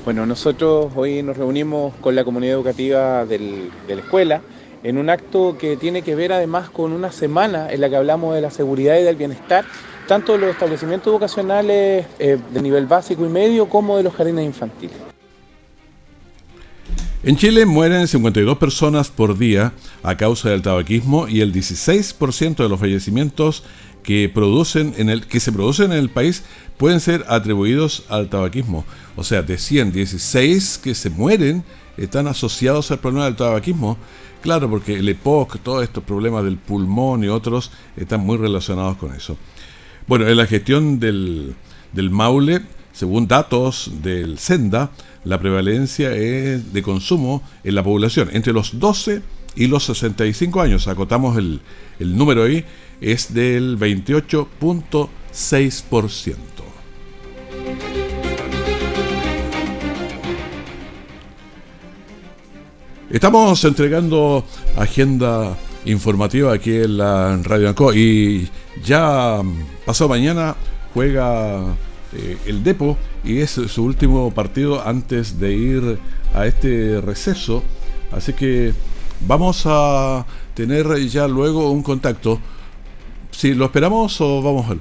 Bueno, 0.04 0.26
nosotros 0.26 0.92
hoy 0.94 1.22
nos 1.22 1.36
reunimos 1.36 1.94
con 1.96 2.14
la 2.14 2.24
comunidad 2.24 2.54
educativa 2.54 3.24
de 3.26 3.70
la 3.88 3.94
escuela 3.94 4.40
en 4.82 4.98
un 4.98 5.10
acto 5.10 5.56
que 5.58 5.76
tiene 5.76 6.02
que 6.02 6.14
ver 6.14 6.32
además 6.32 6.70
con 6.70 6.92
una 6.92 7.10
semana 7.10 7.72
en 7.72 7.80
la 7.80 7.88
que 7.88 7.96
hablamos 7.96 8.34
de 8.34 8.40
la 8.40 8.50
seguridad 8.50 8.96
y 8.98 9.02
del 9.02 9.16
bienestar, 9.16 9.64
tanto 10.06 10.32
de 10.32 10.38
los 10.38 10.50
establecimientos 10.50 11.10
educacionales 11.10 12.06
eh, 12.20 12.38
de 12.52 12.62
nivel 12.62 12.86
básico 12.86 13.26
y 13.26 13.28
medio 13.28 13.68
como 13.68 13.96
de 13.96 14.04
los 14.04 14.14
jardines 14.14 14.44
infantiles. 14.44 14.96
En 17.26 17.36
Chile 17.36 17.66
mueren 17.66 18.06
52 18.06 18.56
personas 18.56 19.10
por 19.10 19.36
día 19.36 19.72
a 20.04 20.16
causa 20.16 20.50
del 20.50 20.62
tabaquismo 20.62 21.26
y 21.26 21.40
el 21.40 21.52
16% 21.52 22.54
de 22.54 22.68
los 22.68 22.78
fallecimientos 22.78 23.64
que, 24.04 24.30
producen 24.32 24.94
en 24.96 25.08
el, 25.08 25.26
que 25.26 25.40
se 25.40 25.50
producen 25.50 25.90
en 25.90 25.98
el 25.98 26.08
país 26.08 26.44
pueden 26.76 27.00
ser 27.00 27.24
atribuidos 27.26 28.04
al 28.10 28.28
tabaquismo. 28.28 28.84
O 29.16 29.24
sea, 29.24 29.42
de 29.42 29.58
100, 29.58 29.90
16 29.90 30.78
que 30.78 30.94
se 30.94 31.10
mueren 31.10 31.64
están 31.96 32.28
asociados 32.28 32.92
al 32.92 33.00
problema 33.00 33.24
del 33.24 33.34
tabaquismo. 33.34 33.98
Claro, 34.40 34.70
porque 34.70 34.94
el 34.94 35.08
EPOC, 35.08 35.58
todos 35.64 35.82
estos 35.82 36.04
problemas 36.04 36.44
del 36.44 36.58
pulmón 36.58 37.24
y 37.24 37.26
otros 37.26 37.72
están 37.96 38.20
muy 38.20 38.36
relacionados 38.36 38.98
con 38.98 39.12
eso. 39.12 39.36
Bueno, 40.06 40.28
en 40.28 40.36
la 40.36 40.46
gestión 40.46 41.00
del, 41.00 41.56
del 41.92 42.08
Maule, 42.08 42.62
según 42.92 43.26
datos 43.26 43.90
del 44.00 44.38
Senda, 44.38 44.92
la 45.26 45.38
prevalencia 45.40 46.14
es 46.14 46.72
de 46.72 46.82
consumo 46.82 47.42
en 47.64 47.74
la 47.74 47.82
población 47.82 48.30
entre 48.32 48.52
los 48.52 48.78
12 48.78 49.22
y 49.56 49.66
los 49.66 49.82
65 49.84 50.60
años. 50.60 50.86
Acotamos 50.86 51.36
el, 51.36 51.60
el 51.98 52.16
número 52.16 52.44
ahí, 52.44 52.64
es 53.00 53.34
del 53.34 53.76
28.6%. 53.78 56.36
Estamos 63.10 63.64
entregando 63.64 64.44
agenda 64.76 65.56
informativa 65.86 66.52
aquí 66.52 66.74
en 66.74 66.98
la 66.98 67.36
Radio 67.42 67.68
Anco 67.68 67.92
y 67.92 68.48
ya 68.84 69.40
pasado 69.84 70.08
mañana 70.08 70.54
juega 70.92 71.74
eh, 72.12 72.36
el 72.46 72.62
Depo 72.62 72.96
y 73.26 73.40
es 73.40 73.50
su 73.50 73.84
último 73.84 74.30
partido 74.32 74.86
antes 74.86 75.38
de 75.38 75.52
ir 75.52 75.98
a 76.34 76.46
este 76.46 77.00
receso. 77.00 77.62
Así 78.12 78.32
que 78.32 78.72
vamos 79.26 79.62
a 79.66 80.24
tener 80.54 80.86
ya 81.08 81.26
luego 81.26 81.70
un 81.70 81.82
contacto. 81.82 82.40
Si 83.32 83.54
lo 83.54 83.66
esperamos 83.66 84.20
o 84.20 84.40
vamos 84.42 84.70
a 84.70 84.76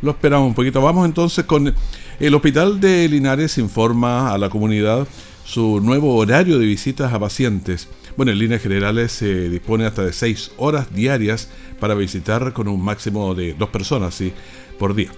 lo 0.00 0.10
esperamos 0.12 0.48
un 0.48 0.54
poquito. 0.54 0.80
Vamos 0.80 1.06
entonces 1.06 1.44
con 1.44 1.74
el 2.20 2.34
Hospital 2.34 2.80
de 2.80 3.08
Linares 3.08 3.58
informa 3.58 4.32
a 4.32 4.38
la 4.38 4.48
comunidad 4.48 5.08
su 5.44 5.80
nuevo 5.80 6.14
horario 6.16 6.58
de 6.58 6.66
visitas 6.66 7.12
a 7.12 7.18
pacientes. 7.18 7.88
Bueno, 8.16 8.32
en 8.32 8.38
líneas 8.38 8.62
generales 8.62 9.12
se 9.12 9.48
dispone 9.48 9.86
hasta 9.86 10.04
de 10.04 10.12
6 10.12 10.52
horas 10.58 10.94
diarias 10.94 11.48
para 11.80 11.94
visitar 11.94 12.52
con 12.52 12.68
un 12.68 12.82
máximo 12.82 13.34
de 13.34 13.54
dos 13.54 13.70
personas 13.70 14.14
¿sí? 14.14 14.32
por 14.78 14.94
día. 14.94 15.10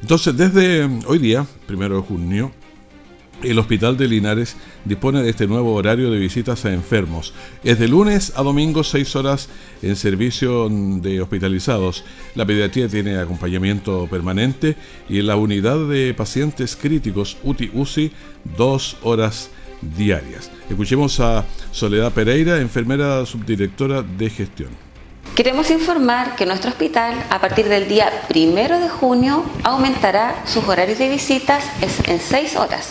Entonces, 0.00 0.36
desde 0.36 0.88
hoy 1.06 1.18
día, 1.18 1.46
primero 1.66 1.96
de 1.96 2.02
junio, 2.02 2.52
el 3.42 3.58
Hospital 3.58 3.96
de 3.96 4.08
Linares 4.08 4.56
dispone 4.84 5.22
de 5.22 5.30
este 5.30 5.46
nuevo 5.46 5.74
horario 5.74 6.10
de 6.10 6.18
visitas 6.18 6.64
a 6.64 6.72
enfermos. 6.72 7.34
Es 7.62 7.78
de 7.78 7.88
lunes 7.88 8.32
a 8.36 8.42
domingo, 8.42 8.82
6 8.82 9.16
horas 9.16 9.48
en 9.82 9.96
servicio 9.96 10.68
de 10.68 11.20
hospitalizados. 11.20 12.04
La 12.34 12.46
pediatría 12.46 12.88
tiene 12.88 13.16
acompañamiento 13.18 14.08
permanente 14.10 14.76
y 15.08 15.18
en 15.20 15.26
la 15.28 15.36
unidad 15.36 15.88
de 15.88 16.14
pacientes 16.14 16.76
críticos 16.76 17.36
UTI-UCI, 17.44 18.12
2 18.56 18.96
horas 19.02 19.50
diarias. 19.96 20.50
Escuchemos 20.68 21.20
a 21.20 21.44
Soledad 21.70 22.12
Pereira, 22.12 22.60
enfermera 22.60 23.24
subdirectora 23.24 24.02
de 24.02 24.30
gestión. 24.30 24.87
Queremos 25.38 25.70
informar 25.70 26.34
que 26.34 26.46
nuestro 26.46 26.68
hospital 26.68 27.14
a 27.30 27.40
partir 27.40 27.68
del 27.68 27.86
día 27.86 28.10
primero 28.26 28.80
de 28.80 28.88
junio 28.88 29.44
aumentará 29.62 30.42
sus 30.44 30.64
horarios 30.66 30.98
de 30.98 31.08
visitas 31.08 31.64
en 32.08 32.18
seis 32.18 32.56
horas. 32.56 32.90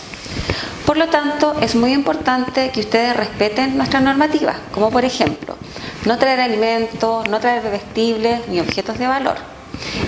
Por 0.86 0.96
lo 0.96 1.08
tanto, 1.08 1.52
es 1.60 1.74
muy 1.74 1.92
importante 1.92 2.70
que 2.72 2.80
ustedes 2.80 3.14
respeten 3.14 3.76
nuestras 3.76 4.02
normativas, 4.02 4.56
como 4.72 4.90
por 4.90 5.04
ejemplo, 5.04 5.58
no 6.06 6.16
traer 6.16 6.40
alimentos, 6.40 7.28
no 7.28 7.38
traer 7.38 7.70
vestibles 7.70 8.48
ni 8.48 8.60
objetos 8.60 8.98
de 8.98 9.06
valor. 9.06 9.36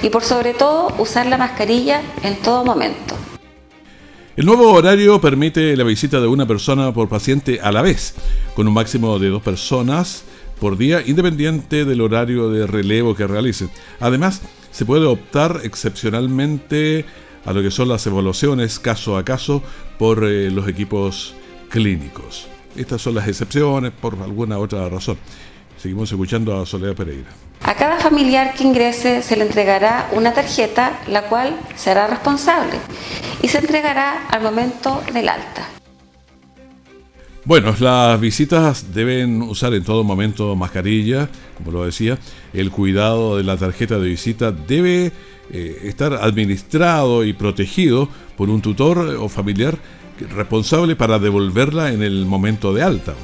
Y 0.03 0.09
por 0.09 0.25
sobre 0.25 0.55
todo, 0.55 0.95
usar 0.97 1.27
la 1.27 1.37
mascarilla 1.37 2.01
en 2.23 2.37
todo 2.37 2.65
momento. 2.65 3.17
El 4.35 4.47
nuevo 4.47 4.73
horario 4.73 5.21
permite 5.21 5.77
la 5.77 5.85
visita 5.85 6.19
de 6.19 6.27
una 6.27 6.47
persona 6.47 6.95
por 6.95 7.07
paciente 7.07 7.61
a 7.61 7.71
la 7.71 7.83
vez, 7.83 8.15
con 8.55 8.67
un 8.67 8.73
máximo 8.73 9.19
de 9.19 9.29
dos 9.29 9.43
personas 9.43 10.25
por 10.61 10.77
día, 10.77 11.03
independiente 11.05 11.85
del 11.85 12.01
horario 12.03 12.51
de 12.51 12.67
relevo 12.67 13.17
que 13.17 13.27
realicen. 13.27 13.71
Además, 13.99 14.43
se 14.71 14.85
puede 14.85 15.07
optar 15.07 15.63
excepcionalmente 15.65 17.05
a 17.45 17.53
lo 17.53 17.63
que 17.63 17.71
son 17.71 17.89
las 17.89 18.07
evaluaciones 18.07 18.79
caso 18.79 19.17
a 19.17 19.25
caso 19.25 19.63
por 19.99 20.25
eh, 20.25 20.51
los 20.51 20.69
equipos 20.69 21.35
clínicos. 21.71 22.47
Estas 22.77 23.03
son 23.03 23.15
las 23.15 23.27
excepciones 23.27 23.91
por 23.91 24.15
alguna 24.23 24.59
otra 24.59 24.89
razón. 24.89 25.19
Seguimos 25.77 26.13
escuchando 26.13 26.61
a 26.61 26.67
Soledad 26.67 26.95
Pereira. 26.95 27.31
A 27.65 27.75
cada 27.75 27.99
familiar 27.99 28.55
que 28.55 28.65
ingrese 28.65 29.23
se 29.23 29.37
le 29.37 29.45
entregará 29.45 30.09
una 30.13 30.33
tarjeta, 30.33 31.01
la 31.09 31.23
cual 31.23 31.59
será 31.75 32.07
responsable 32.07 32.79
y 33.43 33.49
se 33.49 33.59
entregará 33.59 34.27
al 34.29 34.43
momento 34.43 35.03
del 35.13 35.29
alta. 35.29 35.80
Bueno, 37.51 37.75
las 37.81 38.21
visitas 38.21 38.95
deben 38.95 39.43
usar 39.43 39.75
en 39.75 39.83
todo 39.83 40.05
momento 40.05 40.55
mascarilla, 40.55 41.29
como 41.57 41.73
lo 41.73 41.85
decía. 41.85 42.17
El 42.53 42.71
cuidado 42.71 43.39
de 43.39 43.43
la 43.43 43.57
tarjeta 43.57 43.99
de 43.99 44.09
visita 44.09 44.53
debe 44.53 45.11
eh, 45.51 45.81
estar 45.83 46.15
administrado 46.15 47.25
y 47.25 47.33
protegido 47.33 48.09
por 48.37 48.51
un 48.51 48.63
tutor 48.63 48.99
o 49.19 49.29
familiar 49.29 49.77
responsable 50.33 50.95
para 50.95 51.19
devolverla 51.19 51.93
en 51.93 52.05
el 52.05 52.25
momento 52.25 52.73
de 52.73 52.85
alta. 52.85 53.17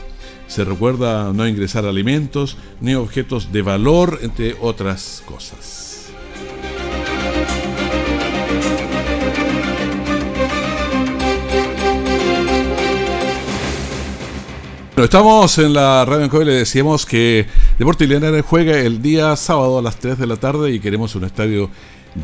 Se 0.48 0.64
recuerda 0.64 1.32
no 1.32 1.46
ingresar 1.46 1.86
alimentos 1.86 2.56
ni 2.80 2.96
objetos 2.96 3.52
de 3.52 3.62
valor, 3.62 4.18
entre 4.22 4.56
otras 4.60 5.22
cosas. 5.24 5.85
Estamos 15.04 15.58
en 15.58 15.74
la 15.74 16.06
radio 16.06 16.24
en 16.24 16.46
le 16.46 16.54
decíamos 16.54 17.04
que 17.04 17.46
Deporte 17.78 18.06
Linares 18.06 18.44
juega 18.46 18.78
el 18.78 19.02
día 19.02 19.36
sábado 19.36 19.78
a 19.78 19.82
las 19.82 19.96
3 19.96 20.18
de 20.18 20.26
la 20.26 20.36
tarde 20.36 20.72
y 20.72 20.80
queremos 20.80 21.14
un 21.14 21.24
estadio 21.24 21.68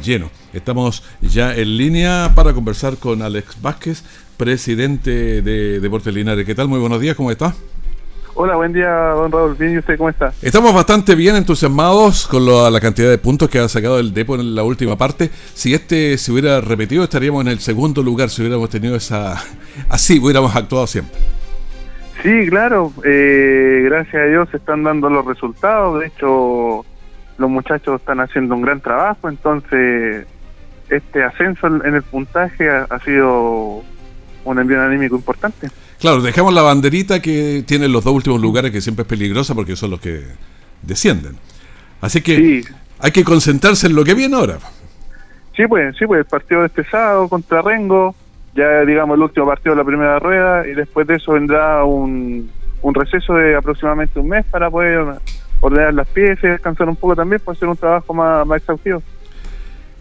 lleno. 0.02 0.30
Estamos 0.54 1.04
ya 1.20 1.54
en 1.54 1.76
línea 1.76 2.32
para 2.34 2.54
conversar 2.54 2.96
con 2.96 3.20
Alex 3.20 3.60
Vázquez, 3.60 4.02
presidente 4.38 5.42
de 5.42 5.80
Deportes 5.80 6.14
Linares. 6.14 6.46
¿Qué 6.46 6.54
tal? 6.54 6.68
Muy 6.68 6.80
buenos 6.80 6.98
días, 6.98 7.14
¿cómo 7.14 7.30
está? 7.30 7.54
Hola, 8.34 8.56
buen 8.56 8.72
día, 8.72 8.88
don 8.88 9.30
Raúl. 9.30 9.54
Bien, 9.54 9.74
¿y 9.74 9.78
usted 9.78 9.98
cómo 9.98 10.08
está? 10.08 10.32
Estamos 10.40 10.72
bastante 10.72 11.14
bien 11.14 11.36
entusiasmados 11.36 12.26
con 12.26 12.46
la 12.46 12.80
cantidad 12.80 13.10
de 13.10 13.18
puntos 13.18 13.50
que 13.50 13.58
ha 13.58 13.68
sacado 13.68 13.98
el 13.98 14.14
Depo 14.14 14.34
en 14.36 14.54
la 14.54 14.62
última 14.62 14.96
parte. 14.96 15.30
Si 15.52 15.74
este 15.74 16.16
se 16.16 16.32
hubiera 16.32 16.62
repetido, 16.62 17.04
estaríamos 17.04 17.42
en 17.42 17.48
el 17.48 17.60
segundo 17.60 18.02
lugar 18.02 18.30
si 18.30 18.40
hubiéramos 18.40 18.70
tenido 18.70 18.96
esa... 18.96 19.44
Así 19.90 20.18
hubiéramos 20.18 20.56
actuado 20.56 20.86
siempre. 20.86 21.41
Sí, 22.22 22.46
claro. 22.48 22.92
Eh, 23.04 23.82
gracias 23.84 24.14
a 24.14 24.26
Dios 24.26 24.48
se 24.50 24.58
están 24.58 24.84
dando 24.84 25.10
los 25.10 25.24
resultados. 25.26 26.00
De 26.00 26.06
hecho, 26.06 26.84
los 27.38 27.50
muchachos 27.50 28.00
están 28.00 28.20
haciendo 28.20 28.54
un 28.54 28.62
gran 28.62 28.80
trabajo. 28.80 29.28
Entonces, 29.28 30.26
este 30.88 31.24
ascenso 31.24 31.66
en 31.66 31.94
el 31.94 32.02
puntaje 32.02 32.68
ha 32.70 32.98
sido 33.00 33.82
un 34.44 34.58
envío 34.58 34.80
anímico 34.80 35.16
importante. 35.16 35.68
Claro, 36.00 36.20
dejamos 36.20 36.52
la 36.52 36.62
banderita 36.62 37.22
que 37.22 37.62
tiene 37.66 37.88
los 37.88 38.04
dos 38.04 38.14
últimos 38.14 38.40
lugares, 38.40 38.72
que 38.72 38.80
siempre 38.80 39.02
es 39.02 39.08
peligrosa 39.08 39.54
porque 39.54 39.76
son 39.76 39.90
los 39.90 40.00
que 40.00 40.22
descienden. 40.82 41.36
Así 42.00 42.20
que 42.20 42.64
hay 42.98 43.10
que 43.12 43.24
concentrarse 43.24 43.86
en 43.86 43.94
lo 43.94 44.04
que 44.04 44.14
viene 44.14 44.34
ahora. 44.34 44.58
Sí, 45.56 45.64
pues, 45.68 45.96
sí, 45.96 46.06
pues 46.06 46.20
el 46.20 46.24
partido 46.24 46.62
de 46.62 46.66
este 46.66 46.84
sábado 46.84 47.28
contra 47.28 47.62
Rengo, 47.62 48.14
ya 48.54 48.84
digamos 48.84 49.16
el 49.16 49.22
último 49.22 49.46
partido 49.46 49.74
de 49.74 49.80
la 49.82 49.86
primera 49.86 50.18
rueda, 50.18 50.66
y 50.66 50.74
después 50.74 51.06
de 51.06 51.16
eso 51.16 51.32
vendrá 51.32 51.84
un, 51.84 52.50
un 52.82 52.94
receso 52.94 53.34
de 53.34 53.56
aproximadamente 53.56 54.18
un 54.18 54.28
mes 54.28 54.44
para 54.50 54.70
poder 54.70 55.20
ordenar 55.60 55.94
las 55.94 56.08
piezas 56.08 56.42
descansar 56.42 56.88
un 56.88 56.96
poco 56.96 57.14
también 57.14 57.40
para 57.40 57.56
hacer 57.56 57.68
un 57.68 57.76
trabajo 57.76 58.12
más, 58.12 58.46
más 58.46 58.58
exhaustivo. 58.58 59.02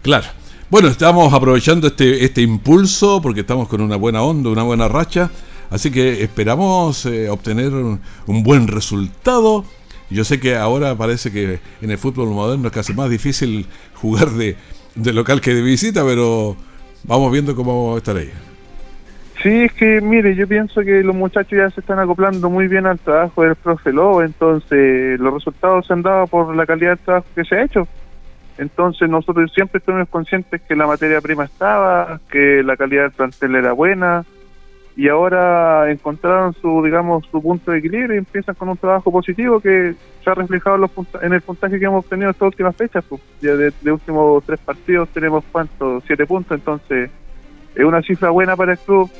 Claro. 0.02 0.26
Bueno, 0.68 0.88
estamos 0.88 1.32
aprovechando 1.32 1.86
este, 1.86 2.24
este 2.24 2.40
impulso 2.42 3.20
porque 3.22 3.40
estamos 3.40 3.68
con 3.68 3.80
una 3.80 3.96
buena 3.96 4.22
onda, 4.22 4.50
una 4.50 4.62
buena 4.62 4.88
racha. 4.88 5.30
Así 5.70 5.90
que 5.90 6.22
esperamos 6.22 7.06
eh, 7.06 7.30
obtener 7.30 7.72
un, 7.72 8.00
buen 8.42 8.68
resultado. 8.68 9.64
Yo 10.10 10.24
sé 10.24 10.40
que 10.40 10.56
ahora 10.56 10.94
parece 10.96 11.30
que 11.30 11.60
en 11.80 11.90
el 11.90 11.98
fútbol 11.98 12.28
moderno 12.30 12.68
es 12.68 12.72
casi 12.74 12.92
más 12.92 13.08
difícil 13.08 13.66
jugar 13.94 14.30
de, 14.30 14.56
local 14.96 15.40
que 15.40 15.54
de 15.54 15.62
visita, 15.62 16.04
pero 16.04 16.56
vamos 17.04 17.32
viendo 17.32 17.54
cómo 17.54 17.96
estar 17.96 18.16
ahí. 18.16 18.30
Sí, 19.42 19.64
es 19.64 19.72
que 19.72 20.00
mire, 20.00 20.36
yo 20.36 20.46
pienso 20.46 20.82
que 20.82 21.02
los 21.02 21.16
muchachos 21.16 21.58
ya 21.58 21.70
se 21.70 21.80
están 21.80 21.98
acoplando 21.98 22.48
muy 22.48 22.68
bien 22.68 22.86
al 22.86 22.98
trabajo 22.98 23.42
del 23.42 23.56
profe 23.56 23.92
Lobo, 23.92 24.22
entonces 24.22 25.18
los 25.18 25.34
resultados 25.34 25.86
se 25.86 25.92
han 25.92 26.02
dado 26.02 26.26
por 26.28 26.54
la 26.54 26.64
calidad 26.64 26.90
del 26.90 26.98
trabajo 27.00 27.26
que 27.34 27.44
se 27.44 27.56
ha 27.56 27.64
hecho. 27.64 27.88
Entonces 28.58 29.08
nosotros 29.08 29.50
siempre 29.52 29.78
estuvimos 29.78 30.08
conscientes 30.08 30.60
que 30.60 30.76
la 30.76 30.86
materia 30.86 31.20
prima 31.20 31.44
estaba, 31.44 32.20
que 32.30 32.62
la 32.62 32.76
calidad 32.76 33.02
del 33.02 33.12
plantel 33.12 33.56
era 33.56 33.72
buena 33.72 34.24
y 34.96 35.08
ahora 35.08 35.90
encontraron 35.90 36.52
su 36.54 36.82
digamos 36.82 37.24
su 37.30 37.40
punto 37.40 37.70
de 37.70 37.78
equilibrio 37.78 38.14
y 38.14 38.18
empiezan 38.18 38.54
con 38.54 38.68
un 38.68 38.76
trabajo 38.76 39.10
positivo 39.10 39.60
que 39.60 39.94
se 40.22 40.30
ha 40.30 40.34
reflejado 40.34 40.76
en, 40.76 40.82
los 40.82 40.90
en 41.22 41.32
el 41.32 41.40
puntaje 41.40 41.78
que 41.78 41.86
hemos 41.86 42.04
obtenido 42.04 42.30
estas 42.30 42.46
últimas 42.46 42.76
fechas. 42.76 43.04
Pues. 43.08 43.20
Ya 43.40 43.56
de, 43.56 43.72
de 43.80 43.92
últimos 43.92 44.44
tres 44.44 44.60
partidos 44.60 45.08
tenemos 45.10 45.44
cuántos 45.50 46.04
siete 46.06 46.26
puntos, 46.26 46.58
entonces 46.58 47.10
es 47.74 47.84
una 47.84 48.02
cifra 48.02 48.30
buena 48.30 48.54
para 48.54 48.72
el 48.72 48.78
club 48.78 49.10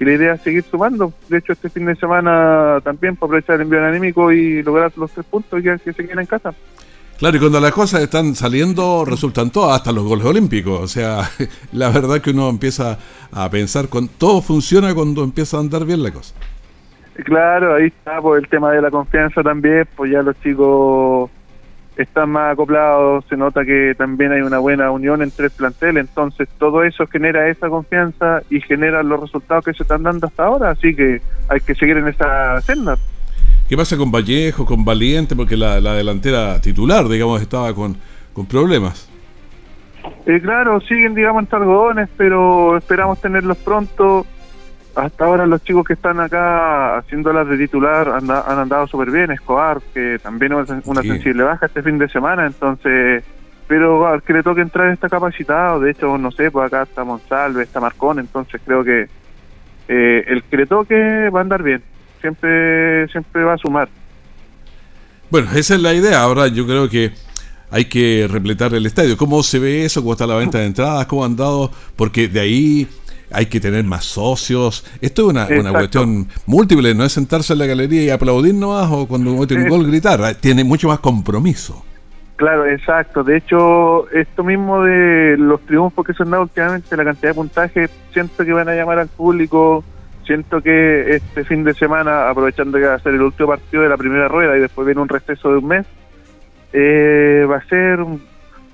y 0.00 0.04
la 0.04 0.12
idea 0.12 0.34
es 0.34 0.42
seguir 0.42 0.62
sumando. 0.64 1.12
De 1.28 1.38
hecho, 1.38 1.52
este 1.52 1.68
fin 1.68 1.84
de 1.86 1.96
semana 1.96 2.80
también 2.82 3.16
para 3.16 3.28
aprovechar 3.28 3.56
el 3.56 3.62
envío 3.62 3.84
anímico 3.84 4.32
y 4.32 4.62
lograr 4.62 4.92
los 4.96 5.10
tres 5.10 5.26
puntos 5.26 5.62
que, 5.62 5.78
que 5.78 5.92
se 5.92 6.04
queden 6.04 6.20
en 6.20 6.26
casa. 6.26 6.54
Claro, 7.18 7.36
y 7.36 7.40
cuando 7.40 7.58
las 7.58 7.72
cosas 7.72 8.00
están 8.02 8.36
saliendo, 8.36 9.04
resultan 9.04 9.50
todas, 9.50 9.76
hasta 9.76 9.90
los 9.90 10.04
goles 10.04 10.24
olímpicos. 10.24 10.80
O 10.80 10.86
sea, 10.86 11.28
la 11.72 11.90
verdad 11.90 12.20
que 12.20 12.30
uno 12.30 12.48
empieza 12.48 12.96
a 13.32 13.50
pensar, 13.50 13.88
con 13.88 14.06
todo 14.06 14.40
funciona 14.40 14.94
cuando 14.94 15.24
empieza 15.24 15.56
a 15.56 15.60
andar 15.60 15.84
bien 15.84 16.02
la 16.02 16.12
cosa. 16.12 16.34
Claro, 17.24 17.74
ahí 17.74 17.86
está 17.86 18.22
pues, 18.22 18.44
el 18.44 18.48
tema 18.48 18.70
de 18.70 18.80
la 18.80 18.92
confianza 18.92 19.42
también, 19.42 19.88
pues 19.96 20.12
ya 20.12 20.22
los 20.22 20.40
chicos 20.40 21.28
están 21.96 22.30
más 22.30 22.52
acoplados, 22.52 23.24
se 23.28 23.36
nota 23.36 23.64
que 23.64 23.96
también 23.98 24.30
hay 24.30 24.42
una 24.42 24.60
buena 24.60 24.92
unión 24.92 25.20
entre 25.20 25.46
el 25.46 25.50
plantel, 25.50 25.96
entonces 25.96 26.48
todo 26.56 26.84
eso 26.84 27.08
genera 27.08 27.48
esa 27.48 27.68
confianza 27.68 28.42
y 28.48 28.60
genera 28.60 29.02
los 29.02 29.18
resultados 29.20 29.64
que 29.64 29.74
se 29.74 29.82
están 29.82 30.04
dando 30.04 30.28
hasta 30.28 30.44
ahora, 30.44 30.70
así 30.70 30.94
que 30.94 31.20
hay 31.48 31.58
que 31.58 31.74
seguir 31.74 31.96
en 31.96 32.06
esa 32.06 32.60
senda. 32.60 32.96
¿Qué 33.68 33.76
pasa 33.76 33.98
con 33.98 34.10
Vallejo, 34.10 34.64
con 34.64 34.82
Valiente? 34.82 35.36
Porque 35.36 35.54
la, 35.54 35.78
delantera 35.78 36.58
titular, 36.58 37.06
digamos, 37.06 37.42
estaba 37.42 37.74
con, 37.74 37.98
problemas. 38.48 39.10
Eh, 40.24 40.40
claro, 40.40 40.80
siguen, 40.80 41.14
digamos, 41.14 41.42
en 41.42 41.48
Targones, 41.48 42.08
pero 42.16 42.78
esperamos 42.78 43.20
tenerlos 43.20 43.58
pronto. 43.58 44.24
Hasta 44.94 45.26
ahora 45.26 45.44
los 45.44 45.62
chicos 45.62 45.84
que 45.86 45.92
están 45.92 46.18
acá 46.18 46.96
haciéndolas 46.96 47.46
de 47.46 47.58
titular 47.58 48.08
han, 48.08 48.30
andado 48.30 48.86
súper 48.86 49.10
bien. 49.10 49.32
Escobar, 49.32 49.82
que 49.92 50.18
también 50.22 50.52
es 50.54 50.86
una 50.86 51.02
sensible 51.02 51.42
baja 51.42 51.66
este 51.66 51.82
fin 51.82 51.98
de 51.98 52.08
semana, 52.08 52.46
entonces... 52.46 53.22
Pero 53.66 54.06
al 54.06 54.22
que 54.22 54.32
le 54.32 54.42
toque 54.42 54.62
entrar 54.62 54.88
está 54.88 55.10
capacitado. 55.10 55.80
De 55.80 55.90
hecho, 55.90 56.16
no 56.16 56.30
sé, 56.30 56.50
pues 56.50 56.66
acá 56.68 56.84
está 56.84 57.04
Monsalve, 57.04 57.64
está 57.64 57.80
Marcón, 57.80 58.18
entonces 58.18 58.62
creo 58.64 58.82
que 58.82 59.08
eh, 59.88 60.24
el 60.26 60.42
que 60.44 60.56
le 60.56 60.64
toque 60.64 61.28
va 61.28 61.40
a 61.40 61.42
andar 61.42 61.62
bien 61.62 61.82
siempre, 62.20 63.08
siempre 63.08 63.44
va 63.44 63.54
a 63.54 63.58
sumar. 63.58 63.88
Bueno, 65.30 65.48
esa 65.54 65.74
es 65.74 65.80
la 65.80 65.94
idea. 65.94 66.22
Ahora 66.22 66.48
yo 66.48 66.66
creo 66.66 66.88
que 66.88 67.12
hay 67.70 67.84
que 67.84 68.26
repletar 68.30 68.74
el 68.74 68.86
estadio. 68.86 69.16
¿Cómo 69.16 69.42
se 69.42 69.58
ve 69.58 69.84
eso? 69.84 70.00
¿Cómo 70.00 70.12
está 70.12 70.26
la 70.26 70.36
venta 70.36 70.58
de 70.58 70.66
entradas? 70.66 71.06
¿Cómo 71.06 71.24
han 71.24 71.36
dado? 71.36 71.70
Porque 71.96 72.28
de 72.28 72.40
ahí 72.40 72.88
hay 73.30 73.46
que 73.46 73.60
tener 73.60 73.84
más 73.84 74.04
socios. 74.04 74.84
Esto 75.00 75.22
es 75.22 75.28
una, 75.28 75.46
una, 75.46 75.72
cuestión 75.72 76.28
múltiple, 76.46 76.94
no 76.94 77.04
es 77.04 77.12
sentarse 77.12 77.52
en 77.52 77.58
la 77.58 77.66
galería 77.66 78.02
y 78.02 78.10
aplaudir 78.10 78.54
nomás 78.54 78.88
o 78.90 79.06
cuando 79.06 79.36
mete 79.36 79.54
un 79.54 79.68
gol 79.68 79.86
gritar. 79.86 80.34
Tiene 80.36 80.64
mucho 80.64 80.88
más 80.88 81.00
compromiso. 81.00 81.84
Claro, 82.36 82.66
exacto. 82.66 83.24
De 83.24 83.36
hecho, 83.36 84.08
esto 84.10 84.44
mismo 84.44 84.84
de 84.84 85.36
los 85.36 85.60
triunfos 85.62 86.06
que 86.06 86.14
se 86.14 86.22
han 86.22 86.30
dado 86.30 86.44
últimamente, 86.44 86.96
la 86.96 87.04
cantidad 87.04 87.30
de 87.30 87.34
puntaje, 87.34 87.88
siento 88.12 88.44
que 88.44 88.52
van 88.52 88.68
a 88.68 88.74
llamar 88.74 89.00
al 89.00 89.08
público 89.08 89.84
siento 90.28 90.60
que 90.60 91.16
este 91.16 91.42
fin 91.44 91.64
de 91.64 91.72
semana, 91.72 92.28
aprovechando 92.28 92.78
que 92.78 92.84
va 92.84 92.94
a 92.94 92.98
ser 92.98 93.14
el 93.14 93.22
último 93.22 93.48
partido 93.48 93.82
de 93.82 93.88
la 93.88 93.96
primera 93.96 94.28
rueda 94.28 94.56
y 94.56 94.60
después 94.60 94.86
viene 94.86 95.00
un 95.00 95.08
receso 95.08 95.50
de 95.50 95.56
un 95.56 95.66
mes, 95.66 95.86
eh, 96.74 97.46
va 97.50 97.56
a 97.56 97.64
ser 97.64 98.00
un, 98.00 98.20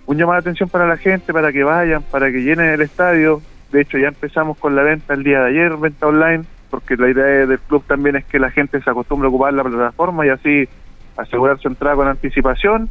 llamado 0.08 0.32
de 0.32 0.40
atención 0.40 0.68
para 0.68 0.88
la 0.88 0.96
gente, 0.96 1.32
para 1.32 1.52
que 1.52 1.62
vayan, 1.62 2.02
para 2.02 2.32
que 2.32 2.42
llenen 2.42 2.70
el 2.70 2.80
estadio. 2.80 3.40
De 3.70 3.82
hecho, 3.82 3.98
ya 3.98 4.08
empezamos 4.08 4.58
con 4.58 4.74
la 4.74 4.82
venta 4.82 5.14
el 5.14 5.22
día 5.22 5.40
de 5.42 5.50
ayer, 5.50 5.76
venta 5.76 6.08
online, 6.08 6.44
porque 6.70 6.96
la 6.96 7.08
idea 7.08 7.46
del 7.46 7.60
club 7.60 7.84
también 7.86 8.16
es 8.16 8.24
que 8.24 8.40
la 8.40 8.50
gente 8.50 8.82
se 8.82 8.90
acostumbre 8.90 9.26
a 9.26 9.28
ocupar 9.28 9.54
la 9.54 9.62
plataforma 9.62 10.26
y 10.26 10.30
así 10.30 10.68
asegurar 11.16 11.60
su 11.60 11.68
entrada 11.68 11.94
con 11.94 12.08
anticipación. 12.08 12.90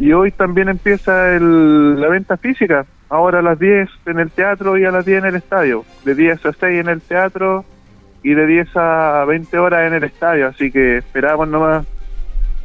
Y 0.00 0.12
hoy 0.12 0.32
también 0.32 0.68
empieza 0.68 1.38
la 1.38 2.08
venta 2.08 2.36
física. 2.36 2.86
ahora 3.08 3.38
a 3.38 3.42
las 3.42 3.58
10 3.58 3.88
en 4.06 4.18
el 4.18 4.30
teatro 4.32 4.76
y 4.76 4.84
a 4.84 4.90
las 4.90 5.04
10 5.04 5.22
en 5.22 5.28
el 5.28 5.36
estadio, 5.36 5.84
de 6.04 6.14
10 6.16 6.46
a 6.46 6.52
6 6.52 6.80
en 6.80 6.88
el 6.88 7.00
teatro 7.00 7.64
y 8.22 8.34
de 8.34 8.46
10 8.46 8.76
a 8.76 9.24
20 9.26 9.58
horas 9.58 9.86
en 9.86 9.94
el 9.94 10.04
estadio, 10.04 10.48
así 10.48 10.70
que 10.70 10.98
esperamos 10.98 11.48
nomás 11.48 11.86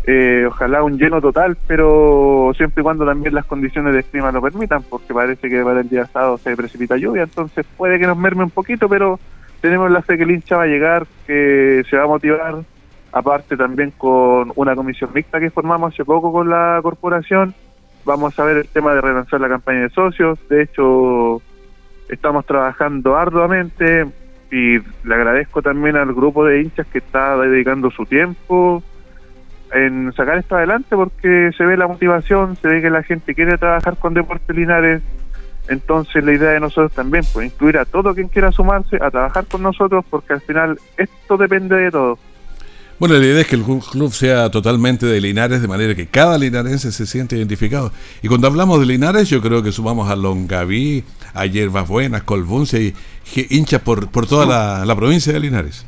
eh, 0.08 0.46
ojalá 0.48 0.84
un 0.84 1.00
lleno 1.00 1.20
total, 1.20 1.58
pero 1.66 2.52
siempre 2.56 2.82
y 2.82 2.84
cuando 2.84 3.06
también 3.06 3.34
las 3.34 3.46
condiciones 3.46 3.96
de 3.96 4.04
clima 4.04 4.32
lo 4.32 4.42
permitan, 4.42 4.84
porque 4.84 5.16
parece 5.16 5.50
que 5.50 5.64
para 5.64 5.82
el 5.82 5.90
día 5.90 6.06
sábado 6.06 6.38
se 6.38 6.56
precipita 6.56 6.96
lluvia, 6.96 7.24
entonces 7.24 7.66
puede 7.76 7.98
que 7.98 8.06
nos 8.06 8.18
merme 8.18 8.44
un 8.44 8.52
poquito, 8.52 8.88
pero 8.88 9.20
tenemos 9.62 9.90
la 9.90 10.04
fe 10.04 10.18
que 10.18 10.24
el 10.24 10.32
hincha 10.32 10.58
va 10.58 10.64
a 10.64 10.68
llegar, 10.68 11.08
que 11.26 11.84
se 11.90 11.98
va 11.98 12.04
a 12.04 12.08
motivar, 12.08 12.58
aparte 13.12 13.58
también 13.58 13.92
con 13.98 14.52
una 14.56 14.76
comisión 14.76 15.10
mixta 15.12 15.40
que 15.40 15.50
formamos 15.50 15.94
hace 15.94 16.06
poco 16.06 16.32
con 16.32 16.50
la 16.50 16.80
corporación, 16.84 17.56
vamos 18.06 18.38
a 18.38 18.44
ver 18.44 18.58
el 18.58 18.68
tema 18.68 18.94
de 18.94 19.02
relanzar 19.02 19.42
la 19.42 19.50
campaña 19.50 19.82
de 19.82 19.90
socios, 19.90 20.38
de 20.50 20.62
hecho 20.62 21.42
estamos 22.10 22.46
trabajando 22.46 23.18
arduamente 23.18 24.06
y 24.56 24.80
le 25.04 25.16
agradezco 25.16 25.62
también 25.62 25.98
al 25.98 26.14
grupo 26.14 26.46
de 26.46 26.62
hinchas 26.62 26.88
que 26.88 27.00
está 27.00 27.36
dedicando 27.38 27.92
su 27.92 28.06
tiempo, 28.06 28.82
en 29.74 30.14
sacar 30.14 30.38
esto 30.38 30.56
adelante 30.56 30.96
porque 30.96 31.52
se 31.58 31.66
ve 31.66 31.76
la 31.76 31.88
motivación, 31.88 32.56
se 32.62 32.70
ve 32.70 32.82
que 32.82 32.90
la 32.90 33.04
gente 33.04 33.36
quiere 33.36 33.58
trabajar 33.58 33.98
con 33.98 34.14
Deportes 34.14 34.56
Linares. 34.56 35.02
Entonces 35.68 36.24
la 36.24 36.32
idea 36.32 36.52
de 36.52 36.62
nosotros 36.62 36.94
también, 36.94 37.26
pues 37.34 37.48
incluir 37.48 37.78
a 37.78 37.84
todo 37.84 38.16
quien 38.16 38.30
quiera 38.30 38.50
sumarse 38.54 38.96
a 39.02 39.12
trabajar 39.12 39.46
con 39.46 39.62
nosotros 39.62 40.06
porque 40.10 40.32
al 40.32 40.42
final 40.42 40.80
esto 40.96 41.36
depende 41.36 41.76
de 41.76 41.92
todo. 41.92 42.18
Bueno, 42.98 43.16
la 43.16 43.26
idea 43.26 43.42
es 43.42 43.48
que 43.48 43.58
el 43.58 43.64
club 43.64 44.14
sea 44.14 44.50
totalmente 44.50 45.06
de 45.06 45.20
Linares, 45.20 45.62
de 45.62 45.68
manera 45.68 45.94
que 45.96 46.08
cada 46.08 46.38
linarense 46.38 46.94
se 46.94 47.06
siente 47.06 47.36
identificado. 47.36 47.92
Y 48.22 48.30
cuando 48.30 48.48
hablamos 48.48 48.80
de 48.80 48.86
Linares, 48.86 49.30
yo 49.30 49.42
creo 49.42 49.62
que 49.62 49.74
sumamos 49.74 50.10
a 50.10 50.16
Longaví, 50.16 51.04
a 51.36 51.46
Hierbas 51.46 51.88
Buenas, 51.88 52.24
Colbuncia 52.24 52.80
y 52.80 52.94
hinchas 53.50 53.82
por, 53.82 54.10
por 54.10 54.28
toda 54.28 54.46
la, 54.46 54.86
la 54.86 54.96
provincia 54.96 55.34
de 55.34 55.40
Linares. 55.40 55.86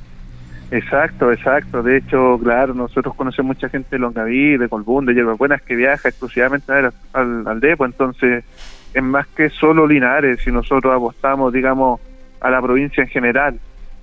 Exacto, 0.70 1.32
exacto. 1.32 1.82
De 1.82 1.98
hecho, 1.98 2.38
claro, 2.44 2.74
nosotros 2.74 3.16
conocemos 3.16 3.56
mucha 3.56 3.70
gente 3.70 3.90
de 3.92 4.00
Longaví, 4.00 4.58
de 4.58 4.68
Colbún, 4.68 5.06
de 5.06 5.14
Hierbas 5.14 5.38
Buenas 5.38 5.62
que 5.62 5.76
viaja 5.76 6.10
exclusivamente 6.10 6.72
a 6.74 6.92
al, 7.14 7.48
al 7.48 7.60
Depo, 7.60 7.86
entonces 7.86 8.44
es 8.94 9.04
más 9.04 9.28
que 9.28 9.50
solo 9.50 9.88
Linares 9.88 10.46
y 10.46 10.52
nosotros 10.52 10.94
apostamos, 10.94 11.54
digamos, 11.54 12.02
a 12.42 12.50
la 12.50 12.62
provincia 12.62 13.04
en 13.04 13.10
general. 13.10 13.60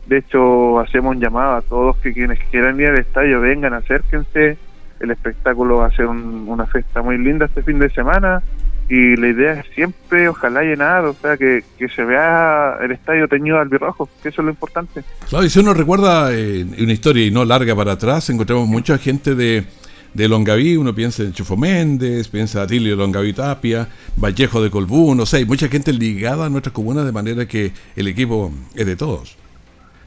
De 0.06 0.18
hecho, 0.18 0.78
hacemos 0.80 1.16
un 1.16 1.20
llamado 1.20 1.56
a 1.56 1.62
todos 1.62 1.96
que 1.98 2.12
quienes 2.12 2.38
quieran 2.50 2.78
ir 2.80 2.88
al 2.88 2.98
estadio 2.98 3.40
vengan, 3.40 3.74
acérquense. 3.74 4.56
El 5.00 5.10
espectáculo 5.10 5.78
va 5.78 5.86
a 5.86 5.90
ser 5.90 6.06
una 6.06 6.66
fiesta 6.66 7.02
muy 7.02 7.18
linda 7.18 7.46
este 7.46 7.62
fin 7.62 7.78
de 7.78 7.90
semana 7.90 8.42
y 8.88 9.16
la 9.16 9.28
idea 9.28 9.52
es 9.60 9.66
siempre, 9.74 10.28
ojalá 10.28 10.62
llenar, 10.62 11.04
o 11.04 11.14
sea, 11.14 11.36
que, 11.36 11.64
se 11.94 12.04
vea 12.04 12.78
el 12.82 12.92
estadio 12.92 13.28
teñido 13.28 13.58
al 13.58 13.68
birrojo, 13.68 14.08
que 14.22 14.28
eso 14.28 14.42
es 14.42 14.44
lo 14.44 14.50
importante. 14.50 15.04
Claro, 15.28 15.44
y 15.44 15.50
si 15.50 15.60
uno 15.60 15.74
recuerda 15.74 16.32
eh, 16.32 16.66
una 16.78 16.92
historia 16.92 17.26
y 17.26 17.30
no 17.30 17.44
larga 17.44 17.74
para 17.74 17.92
atrás, 17.92 18.28
encontramos 18.30 18.68
mucha 18.68 18.98
gente 18.98 19.34
de, 19.34 19.64
de 20.12 20.28
Longaví, 20.28 20.76
uno 20.76 20.94
piensa 20.94 21.22
en 21.22 21.32
Chufo 21.32 21.56
Méndez, 21.56 22.28
piensa 22.28 22.58
en 22.58 22.64
Atilio 22.64 22.96
Longaví 22.96 23.32
Tapia, 23.32 23.88
Vallejo 24.16 24.62
de 24.62 24.70
Colbún, 24.70 25.16
no 25.16 25.26
sé, 25.26 25.38
hay 25.38 25.44
mucha 25.46 25.68
gente 25.68 25.92
ligada 25.92 26.46
a 26.46 26.50
nuestras 26.50 26.72
comunas 26.72 27.04
de 27.04 27.12
manera 27.12 27.46
que 27.46 27.72
el 27.96 28.08
equipo 28.08 28.52
es 28.74 28.86
de 28.86 28.96
todos. 28.96 29.36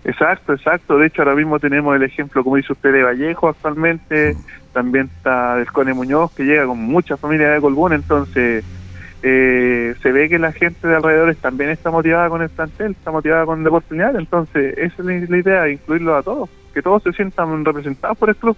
Exacto, 0.04 0.54
exacto. 0.54 0.98
De 0.98 1.08
hecho, 1.08 1.22
ahora 1.22 1.36
mismo 1.36 1.60
tenemos 1.60 1.96
el 1.96 2.04
ejemplo, 2.04 2.44
como 2.44 2.56
dice 2.56 2.74
usted, 2.74 2.94
de 2.94 3.04
Vallejo 3.04 3.50
actualmente. 3.50 4.34
Mm. 4.34 4.74
También 4.74 5.10
está 5.18 5.56
del 5.56 5.72
Cone 5.72 5.94
Muñoz, 5.94 6.32
que 6.34 6.44
llega 6.44 6.66
con 6.66 6.80
mucha 6.80 7.18
familia 7.18 7.50
de 7.50 7.62
Colbún. 7.62 7.94
Entonces, 7.94 8.64
eh, 9.24 9.96
se 10.02 10.12
ve 10.12 10.30
que 10.30 10.38
la 10.38 10.52
gente 10.52 10.88
de 10.88 10.96
alrededores 10.96 11.38
también 11.38 11.72
está 11.72 11.90
motivada 11.90 12.30
con 12.30 12.42
el 12.42 12.50
plantel, 12.50 12.92
está 12.92 13.12
motivada 13.12 13.46
con 13.46 13.60
el 13.60 13.64
deporte 13.64 13.96
Entonces, 13.96 14.78
esa 14.78 15.12
es 15.12 15.30
la 15.30 15.38
idea, 15.38 15.70
incluirlo 15.70 16.16
a 16.16 16.24
todos, 16.24 16.50
que 16.74 16.82
todos 16.82 17.04
se 17.04 17.12
sientan 17.14 17.66
representados 17.66 18.18
por 18.18 18.30
el 18.30 18.36
club. 18.36 18.56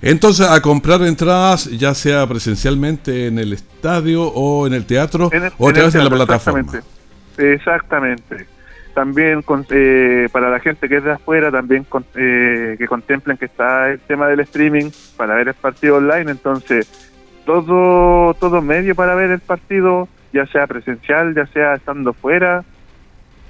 Entonces, 0.00 0.48
a 0.48 0.60
comprar 0.62 1.02
entradas, 1.02 1.66
ya 1.70 1.92
sea 1.92 2.26
presencialmente 2.26 3.26
en 3.26 3.38
el 3.38 3.52
estadio 3.52 4.24
o 4.28 4.66
en 4.66 4.72
el 4.72 4.86
teatro, 4.86 5.30
o 5.58 5.68
a 5.68 5.72
través 5.72 5.92
de 5.92 6.02
la 6.02 6.10
plataforma. 6.10 6.60
Exactamente. 6.60 7.52
exactamente 7.54 8.57
también 8.98 9.44
eh, 9.70 10.28
para 10.32 10.50
la 10.50 10.58
gente 10.58 10.88
que 10.88 10.96
es 10.96 11.04
de 11.04 11.12
afuera, 11.12 11.52
también 11.52 11.86
eh, 12.16 12.74
que 12.76 12.88
contemplen 12.88 13.36
que 13.36 13.44
está 13.44 13.90
el 13.90 14.00
tema 14.00 14.26
del 14.26 14.40
streaming 14.40 14.90
para 15.16 15.36
ver 15.36 15.46
el 15.46 15.54
partido 15.54 15.98
online, 15.98 16.32
entonces 16.32 17.14
todo, 17.46 18.34
todo 18.34 18.60
medio 18.60 18.96
para 18.96 19.14
ver 19.14 19.30
el 19.30 19.38
partido, 19.38 20.08
ya 20.32 20.46
sea 20.46 20.66
presencial, 20.66 21.32
ya 21.32 21.46
sea 21.46 21.74
estando 21.74 22.12
fuera, 22.12 22.64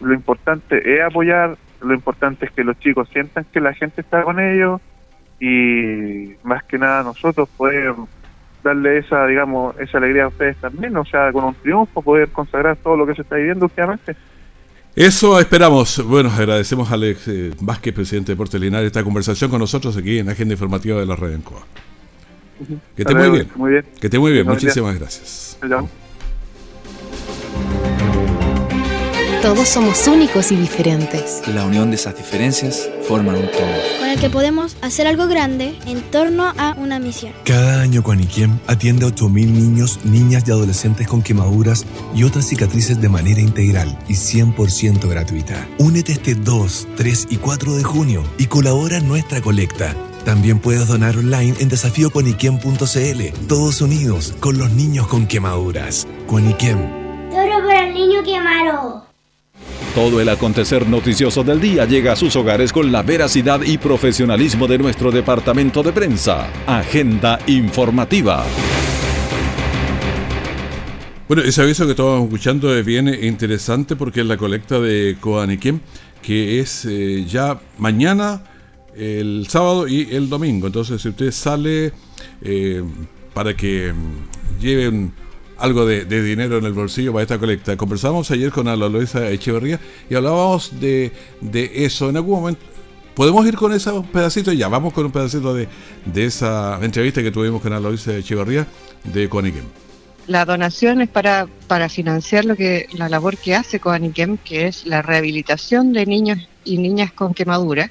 lo 0.02 0.12
importante 0.12 0.82
es 0.94 1.00
apoyar, 1.00 1.56
lo 1.80 1.94
importante 1.94 2.44
es 2.44 2.52
que 2.52 2.62
los 2.62 2.78
chicos 2.78 3.08
sientan 3.08 3.46
que 3.50 3.62
la 3.62 3.72
gente 3.72 4.02
está 4.02 4.24
con 4.24 4.38
ellos 4.40 4.82
y 5.40 6.34
más 6.42 6.62
que 6.64 6.76
nada 6.76 7.02
nosotros 7.04 7.48
poder 7.56 7.94
darle 8.62 8.98
esa, 8.98 9.24
digamos, 9.24 9.80
esa 9.80 9.96
alegría 9.96 10.24
a 10.24 10.28
ustedes 10.28 10.58
también, 10.58 10.94
o 10.94 11.06
sea, 11.06 11.32
con 11.32 11.44
un 11.44 11.54
triunfo 11.54 12.02
poder 12.02 12.28
consagrar 12.32 12.76
todo 12.76 12.98
lo 12.98 13.06
que 13.06 13.14
se 13.14 13.22
está 13.22 13.36
viviendo 13.36 13.64
últimamente. 13.64 14.14
Eso 14.98 15.38
esperamos. 15.38 16.04
Bueno, 16.04 16.28
agradecemos 16.28 16.90
a 16.90 16.94
Alex 16.94 17.28
eh, 17.28 17.52
Vázquez, 17.60 17.94
presidente 17.94 18.32
de 18.32 18.34
Deportes 18.34 18.60
Linares, 18.60 18.88
esta 18.88 19.04
conversación 19.04 19.48
con 19.48 19.60
nosotros 19.60 19.96
aquí 19.96 20.18
en 20.18 20.26
la 20.26 20.32
Agenda 20.32 20.54
Informativa 20.54 20.98
de 20.98 21.06
la 21.06 21.14
Red 21.14 21.34
en 21.34 21.42
Cuba. 21.42 21.60
Que 22.96 23.02
esté 23.02 23.14
muy 23.14 23.30
bien. 23.30 23.48
muy 23.54 23.70
bien. 23.70 23.84
Que 24.00 24.08
esté 24.08 24.18
muy 24.18 24.32
bien. 24.32 24.44
Muchísimas 24.44 24.98
gracias. 24.98 25.56
Todos 29.48 29.66
somos 29.66 30.06
únicos 30.06 30.52
y 30.52 30.56
diferentes. 30.56 31.40
La 31.48 31.64
unión 31.64 31.88
de 31.88 31.96
esas 31.96 32.14
diferencias 32.14 32.86
forman 33.08 33.36
un 33.36 33.50
todo. 33.50 33.98
Con 33.98 34.10
el 34.10 34.20
que 34.20 34.28
podemos 34.28 34.76
hacer 34.82 35.06
algo 35.06 35.26
grande 35.26 35.74
en 35.86 36.02
torno 36.02 36.52
a 36.58 36.74
una 36.76 36.98
misión. 36.98 37.32
Cada 37.44 37.80
año 37.80 38.02
Guaniquem 38.02 38.58
atiende 38.66 39.06
a 39.06 39.08
8.000 39.08 39.30
niños, 39.46 40.00
niñas 40.04 40.44
y 40.46 40.50
adolescentes 40.50 41.08
con 41.08 41.22
quemaduras 41.22 41.86
y 42.14 42.24
otras 42.24 42.46
cicatrices 42.46 43.00
de 43.00 43.08
manera 43.08 43.40
integral 43.40 43.98
y 44.06 44.12
100% 44.16 45.08
gratuita. 45.08 45.66
Únete 45.78 46.12
este 46.12 46.34
2, 46.34 46.88
3 46.98 47.28
y 47.30 47.36
4 47.38 47.76
de 47.76 47.84
junio 47.84 48.24
y 48.36 48.48
colabora 48.48 48.98
en 48.98 49.08
nuestra 49.08 49.40
colecta. 49.40 49.94
También 50.26 50.58
puedes 50.58 50.86
donar 50.86 51.16
online 51.16 51.54
en 51.58 51.70
desafíoconiquem.cl. 51.70 53.46
Todos 53.48 53.80
unidos 53.80 54.34
con 54.40 54.58
los 54.58 54.70
niños 54.72 55.06
con 55.06 55.26
quemaduras. 55.26 56.06
Coniquem. 56.26 57.30
Todo 57.30 57.66
para 57.66 57.88
el 57.88 57.94
niño 57.94 58.22
quemado. 58.22 59.07
Todo 59.98 60.20
el 60.20 60.28
acontecer 60.28 60.88
noticioso 60.88 61.42
del 61.42 61.60
día 61.60 61.84
llega 61.84 62.12
a 62.12 62.16
sus 62.16 62.36
hogares 62.36 62.72
con 62.72 62.92
la 62.92 63.02
veracidad 63.02 63.62
y 63.62 63.78
profesionalismo 63.78 64.68
de 64.68 64.78
nuestro 64.78 65.10
departamento 65.10 65.82
de 65.82 65.92
prensa. 65.92 66.48
Agenda 66.68 67.40
informativa. 67.48 68.46
Bueno, 71.26 71.42
ese 71.42 71.62
aviso 71.62 71.84
que 71.84 71.90
estábamos 71.90 72.26
escuchando 72.26 72.72
es 72.72 72.86
bien 72.86 73.08
interesante 73.08 73.96
porque 73.96 74.20
es 74.20 74.26
la 74.26 74.36
colecta 74.36 74.78
de 74.78 75.16
Coaniquem, 75.18 75.80
que 76.22 76.60
es 76.60 76.84
eh, 76.84 77.24
ya 77.28 77.58
mañana, 77.78 78.44
el 78.96 79.48
sábado 79.48 79.88
y 79.88 80.14
el 80.14 80.28
domingo. 80.28 80.68
Entonces, 80.68 81.02
si 81.02 81.08
usted 81.08 81.32
sale 81.32 81.92
eh, 82.42 82.84
para 83.34 83.56
que 83.56 83.92
mm, 83.92 84.60
lleven 84.60 85.12
algo 85.58 85.84
de, 85.84 86.04
dinero 86.04 86.58
en 86.58 86.64
el 86.64 86.72
bolsillo 86.72 87.12
para 87.12 87.22
esta 87.22 87.38
colecta. 87.38 87.76
Conversamos 87.76 88.30
ayer 88.30 88.50
con 88.50 88.68
Ana 88.68 88.88
Luisa 88.88 89.28
Echeverría 89.30 89.78
y 90.08 90.14
hablábamos 90.14 90.80
de, 90.80 91.12
eso. 91.52 92.08
En 92.08 92.16
algún 92.16 92.40
momento, 92.40 92.60
¿podemos 93.14 93.46
ir 93.46 93.56
con 93.56 93.72
ese 93.72 93.90
pedacito? 94.12 94.52
Ya, 94.52 94.68
vamos 94.68 94.92
con 94.92 95.04
un 95.06 95.12
pedacito 95.12 95.54
de, 95.54 95.68
esa 96.14 96.78
entrevista 96.80 97.22
que 97.22 97.30
tuvimos 97.30 97.60
con 97.60 97.72
Ana 97.72 97.88
Luisa 97.88 98.16
Echeverría 98.16 98.66
de 99.04 99.28
Coaniquem. 99.28 99.64
La 100.28 100.44
donación 100.44 101.00
es 101.00 101.08
para, 101.08 101.48
para 101.66 101.88
financiar 101.88 102.44
lo 102.44 102.54
que 102.54 102.86
la 102.92 103.08
labor 103.08 103.36
que 103.38 103.54
hace 103.54 103.80
Coaniquem, 103.80 104.36
que 104.36 104.66
es 104.66 104.86
la 104.86 105.02
rehabilitación 105.02 105.92
de 105.92 106.06
niños 106.06 106.38
y 106.64 106.78
niñas 106.78 107.12
con 107.12 107.32
quemadura 107.34 107.90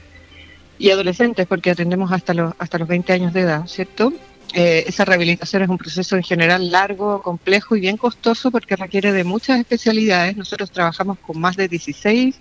y 0.78 0.92
adolescentes, 0.92 1.48
porque 1.48 1.72
atendemos 1.72 2.12
hasta 2.12 2.36
los, 2.36 2.54
hasta 2.60 2.78
los 2.78 2.88
20 2.88 3.12
años 3.12 3.34
de 3.34 3.42
edad, 3.42 3.66
¿cierto? 3.66 4.14
Eh, 4.54 4.86
esa 4.88 5.06
rehabilitación 5.06 5.64
es 5.64 5.70
un 5.70 5.78
proceso 5.78 6.16
en 6.16 6.24
general 6.24 6.72
largo, 6.72 7.22
complejo 7.22 7.76
y 7.76 7.82
bien 7.82 7.98
costoso 7.98 8.50
porque 8.50 8.76
requiere 8.76 9.12
de 9.12 9.24
muchas 9.24 9.60
especialidades. 9.60 10.38
Nosotros 10.38 10.72
trabajamos 10.72 11.20
con 11.20 11.40
más 11.40 11.58
de 11.58 11.68
16 11.68 12.36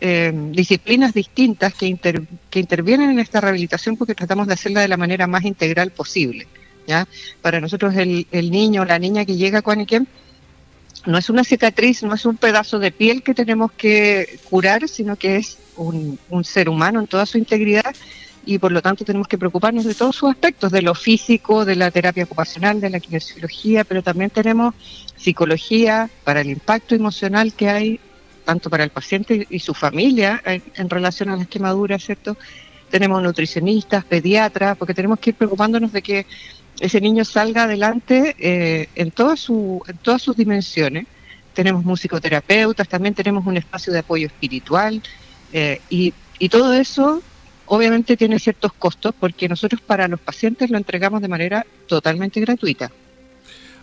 eh, 0.00 0.32
disciplinas 0.52 1.12
distintas 1.12 1.74
que, 1.74 1.98
que 2.50 2.60
intervienen 2.60 3.10
en 3.10 3.18
esta 3.18 3.40
rehabilitación 3.40 3.96
porque 3.96 4.14
tratamos 4.14 4.46
de 4.46 4.54
hacerla 4.54 4.80
de 4.80 4.88
la 4.88 4.96
manera 4.96 5.26
más 5.26 5.44
integral 5.44 5.90
posible. 5.90 6.46
¿ya? 6.86 7.08
Para 7.42 7.60
nosotros 7.60 7.96
el, 7.96 8.26
el 8.30 8.50
niño 8.50 8.82
o 8.82 8.84
la 8.84 8.98
niña 8.98 9.24
que 9.24 9.36
llega 9.36 9.58
a 9.58 9.62
Cuaniquem 9.62 10.06
no 11.06 11.18
es 11.18 11.30
una 11.30 11.42
cicatriz, 11.42 12.02
no 12.02 12.14
es 12.14 12.24
un 12.26 12.36
pedazo 12.36 12.78
de 12.78 12.92
piel 12.92 13.22
que 13.22 13.34
tenemos 13.34 13.72
que 13.72 14.38
curar, 14.48 14.88
sino 14.88 15.16
que 15.16 15.36
es 15.36 15.58
un, 15.76 16.18
un 16.28 16.44
ser 16.44 16.68
humano 16.68 17.00
en 17.00 17.06
toda 17.06 17.26
su 17.26 17.38
integridad 17.38 17.94
y 18.44 18.58
por 18.58 18.72
lo 18.72 18.82
tanto 18.82 19.04
tenemos 19.04 19.28
que 19.28 19.38
preocuparnos 19.38 19.84
de 19.84 19.94
todos 19.94 20.16
sus 20.16 20.30
aspectos, 20.30 20.72
de 20.72 20.82
lo 20.82 20.94
físico, 20.94 21.64
de 21.64 21.76
la 21.76 21.90
terapia 21.90 22.24
ocupacional, 22.24 22.80
de 22.80 22.90
la 22.90 23.00
kinesiología, 23.00 23.84
pero 23.84 24.02
también 24.02 24.30
tenemos 24.30 24.74
psicología 25.16 26.08
para 26.24 26.40
el 26.40 26.50
impacto 26.50 26.94
emocional 26.94 27.52
que 27.52 27.68
hay 27.68 28.00
tanto 28.48 28.70
para 28.70 28.82
el 28.82 28.88
paciente 28.88 29.46
y 29.50 29.58
su 29.58 29.74
familia 29.74 30.40
en, 30.44 30.88
relación 30.88 31.28
a 31.28 31.36
las 31.36 31.48
quemaduras, 31.48 32.02
¿cierto? 32.02 32.34
Tenemos 32.88 33.22
nutricionistas, 33.22 34.06
pediatras, 34.06 34.74
porque 34.78 34.94
tenemos 34.94 35.18
que 35.18 35.30
ir 35.30 35.36
preocupándonos 35.36 35.92
de 35.92 36.00
que 36.00 36.26
ese 36.80 36.98
niño 37.02 37.26
salga 37.26 37.64
adelante 37.64 38.34
eh, 38.38 38.88
en, 38.94 39.10
todas 39.10 39.40
su, 39.40 39.82
en 39.86 39.98
todas 39.98 40.22
sus 40.22 40.34
dimensiones. 40.34 41.06
Tenemos 41.52 41.84
musicoterapeutas, 41.84 42.88
también 42.88 43.14
tenemos 43.14 43.44
un 43.46 43.58
espacio 43.58 43.92
de 43.92 43.98
apoyo 43.98 44.28
espiritual 44.28 45.02
eh, 45.52 45.82
y, 45.90 46.14
y 46.38 46.48
todo 46.48 46.72
eso 46.72 47.22
obviamente 47.68 48.16
tiene 48.16 48.38
ciertos 48.38 48.72
costos 48.72 49.14
porque 49.18 49.48
nosotros 49.48 49.80
para 49.80 50.08
los 50.08 50.20
pacientes 50.20 50.70
lo 50.70 50.78
entregamos 50.78 51.22
de 51.22 51.28
manera 51.28 51.66
totalmente 51.86 52.40
gratuita. 52.40 52.90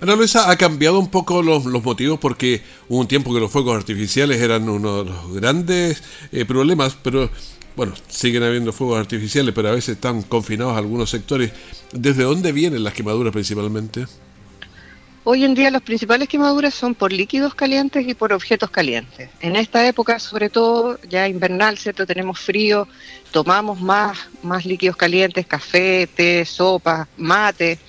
Ana 0.02 0.16
Luisa, 0.16 0.52
ha 0.52 0.56
cambiado 0.58 1.00
un 1.00 1.10
poco 1.10 1.42
los, 1.42 1.66
motivos 1.66 2.20
porque 2.20 2.62
hubo 2.90 3.00
un 3.00 3.08
tiempo 3.08 3.34
que 3.34 3.40
los 3.40 3.52
fuegos 3.52 3.78
artificiales 3.78 4.42
eran 4.42 4.68
uno 4.68 5.04
de 5.04 5.10
los 5.10 5.34
grandes 5.34 6.04
eh, 6.32 6.44
problemas, 6.44 6.98
pero 7.02 7.30
bueno, 7.76 7.94
siguen 8.08 8.44
habiendo 8.44 8.74
fuegos 8.74 9.00
artificiales, 9.00 9.54
pero 9.54 9.70
a 9.70 9.72
veces 9.72 9.96
están 9.96 10.22
confinados 10.22 10.78
algunos 10.78 11.10
sectores. 11.10 11.52
¿Desde 11.94 12.24
dónde 12.24 12.52
vienen 12.52 12.84
las 12.84 12.94
quemaduras 12.94 13.32
principalmente? 13.32 14.06
Hoy 15.28 15.44
en 15.44 15.56
día 15.56 15.72
las 15.72 15.82
principales 15.82 16.30
quemaduras 16.30 16.76
son 16.76 16.94
por 16.94 17.12
líquidos 17.12 17.56
calientes 17.56 18.08
y 18.08 18.14
por 18.14 18.32
objetos 18.32 18.70
calientes. 18.70 19.32
En 19.42 19.56
esta 19.56 19.88
época, 19.88 20.20
sobre 20.20 20.52
todo, 20.52 21.00
ya 21.02 21.28
invernal, 21.28 21.80
¿cierto? 21.80 22.06
Tenemos 22.06 22.40
frío, 22.40 22.88
tomamos 23.32 23.82
más, 23.82 24.20
más 24.44 24.68
líquidos 24.68 24.96
calientes, 24.96 25.48
café, 25.48 26.06
té, 26.06 26.46
sopa, 26.46 27.08
mate, 27.18 27.80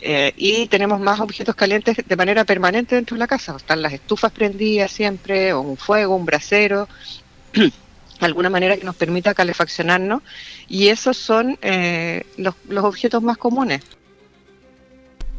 eh, 0.00 0.32
y 0.36 0.66
tenemos 0.66 0.98
más 0.98 1.20
objetos 1.20 1.54
calientes 1.54 1.96
de 2.04 2.16
manera 2.16 2.44
permanente 2.44 2.96
dentro 2.96 3.14
de 3.14 3.20
la 3.20 3.28
casa. 3.28 3.54
Están 3.56 3.80
las 3.80 3.92
estufas 3.92 4.32
prendidas 4.32 4.90
siempre, 4.90 5.52
o 5.52 5.60
un 5.60 5.76
fuego, 5.76 6.16
un 6.16 6.26
brasero, 6.26 6.88
alguna 8.18 8.50
manera 8.50 8.76
que 8.76 8.84
nos 8.84 8.96
permita 8.96 9.32
calefaccionarnos, 9.32 10.24
y 10.68 10.88
esos 10.88 11.16
son 11.18 11.56
eh, 11.62 12.26
los, 12.36 12.56
los 12.68 12.84
objetos 12.84 13.22
más 13.22 13.38
comunes. 13.38 13.80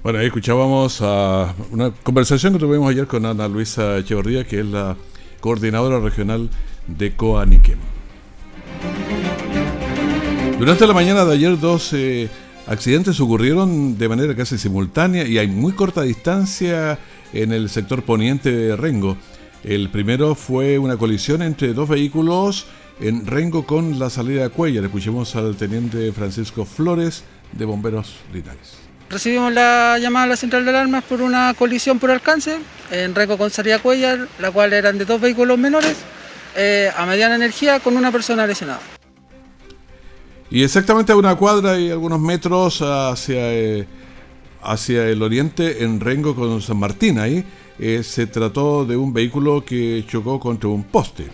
Bueno, 0.05 0.19
ahí 0.19 0.27
escuchábamos 0.27 1.01
a 1.01 1.55
una 1.71 1.89
conversación 1.89 2.53
que 2.53 2.59
tuvimos 2.59 2.91
ayer 2.91 3.07
con 3.07 3.25
Ana 3.25 3.47
Luisa 3.47 3.97
Echeverría, 3.97 4.45
que 4.45 4.59
es 4.59 4.65
la 4.67 4.95
coordinadora 5.39 5.99
regional 5.99 6.47
de 6.85 7.15
Coaniquem. 7.15 7.79
Durante 10.59 10.85
la 10.85 10.93
mañana 10.93 11.25
de 11.25 11.33
ayer, 11.33 11.59
dos 11.59 11.91
eh, 11.93 12.29
accidentes 12.67 13.19
ocurrieron 13.19 13.97
de 13.97 14.07
manera 14.07 14.35
casi 14.35 14.59
simultánea 14.59 15.25
y 15.27 15.39
hay 15.39 15.47
muy 15.47 15.73
corta 15.73 16.03
distancia 16.03 16.99
en 17.33 17.51
el 17.51 17.67
sector 17.69 18.03
poniente 18.03 18.51
de 18.51 18.75
Rengo. 18.75 19.17
El 19.63 19.89
primero 19.89 20.35
fue 20.35 20.77
una 20.77 20.97
colisión 20.97 21.41
entre 21.41 21.73
dos 21.73 21.89
vehículos 21.89 22.67
en 22.99 23.25
Rengo 23.25 23.65
con 23.65 23.97
la 23.97 24.11
salida 24.11 24.43
de 24.43 24.49
Cuellar. 24.49 24.83
Escuchemos 24.83 25.35
al 25.35 25.55
teniente 25.55 26.11
Francisco 26.11 26.63
Flores 26.63 27.23
de 27.53 27.65
Bomberos 27.65 28.17
Linares. 28.31 28.84
Recibimos 29.09 29.53
la 29.53 29.97
llamada 29.99 30.25
a 30.25 30.29
la 30.29 30.35
central 30.35 30.65
de 30.65 30.71
alarmas 30.71 31.03
por 31.03 31.21
una 31.21 31.53
colisión 31.53 31.99
por 31.99 32.09
alcance 32.09 32.57
en 32.91 33.13
Reco 33.13 33.37
con 33.37 33.51
Saría 33.51 33.79
Cuellar, 33.79 34.27
la 34.39 34.51
cual 34.51 34.73
eran 34.73 34.97
de 34.97 35.05
dos 35.05 35.21
vehículos 35.21 35.59
menores 35.59 35.95
eh, 36.55 36.89
a 36.95 37.05
mediana 37.05 37.35
energía 37.35 37.79
con 37.79 37.97
una 37.97 38.11
persona 38.11 38.47
lesionada. 38.47 38.79
Y 40.49 40.63
exactamente 40.63 41.11
a 41.11 41.15
una 41.15 41.35
cuadra 41.35 41.77
y 41.77 41.91
algunos 41.91 42.19
metros 42.19 42.81
hacia, 42.81 43.53
eh, 43.53 43.87
hacia 44.61 45.07
el 45.07 45.21
oriente, 45.21 45.83
en 45.83 45.99
Rengo 45.99 46.35
con 46.35 46.61
San 46.61 46.77
Martín, 46.77 47.19
ahí 47.19 47.45
eh, 47.77 48.01
se 48.03 48.25
trató 48.25 48.85
de 48.85 48.97
un 48.97 49.13
vehículo 49.13 49.63
que 49.63 50.03
chocó 50.07 50.39
contra 50.39 50.69
un 50.69 50.83
poste. 50.83 51.27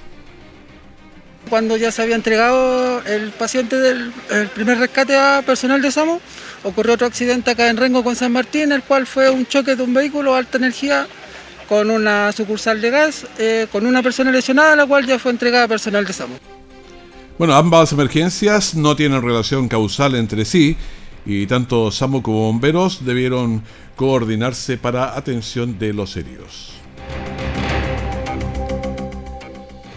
Cuando 1.49 1.77
ya 1.77 1.91
se 1.91 2.01
había 2.01 2.15
entregado 2.15 3.01
el 3.05 3.31
paciente 3.31 3.77
del 3.77 4.12
primer 4.53 4.77
rescate 4.77 5.15
a 5.15 5.41
personal 5.45 5.81
de 5.81 5.91
SAMO, 5.91 6.21
ocurrió 6.63 6.93
otro 6.93 7.08
accidente 7.08 7.52
acá 7.52 7.69
en 7.69 7.78
Rengo 7.78 8.04
con 8.04 8.15
San 8.15 8.32
Martín, 8.32 8.71
el 8.71 8.84
cual 8.84 9.08
fue 9.08 9.30
un 9.30 9.45
choque 9.45 9.76
de 9.76 9.84
un 9.84 9.93
vehículo 9.93 10.36
alta 10.36 10.58
energía 10.58 11.08
con 11.67 11.89
una 11.89 12.32
sucursal 12.32 12.82
de 12.82 12.89
gas, 12.89 13.26
eh, 13.38 13.67
con 13.71 13.86
una 13.86 14.04
persona 14.04 14.32
lesionada, 14.32 14.76
la 14.76 14.86
cual 14.86 15.06
ya 15.06 15.17
fue 15.17 15.32
entregada 15.32 15.65
a 15.65 15.67
personal 15.67 16.06
de 16.06 16.13
SAMU. 16.13 16.36
Bueno, 17.38 17.56
ambas 17.56 17.91
emergencias 17.93 18.76
no 18.76 18.95
tienen 18.95 19.21
relación 19.21 19.67
causal 19.67 20.15
entre 20.15 20.45
sí 20.45 20.76
y 21.26 21.47
tanto 21.47 21.91
SAMU 21.91 22.21
como 22.21 22.47
bomberos 22.47 23.06
debieron 23.06 23.63
coordinarse 23.95 24.78
para 24.78 25.15
atención 25.17 25.80
de 25.80 25.93
los 25.93 26.17
heridos. 26.17 26.74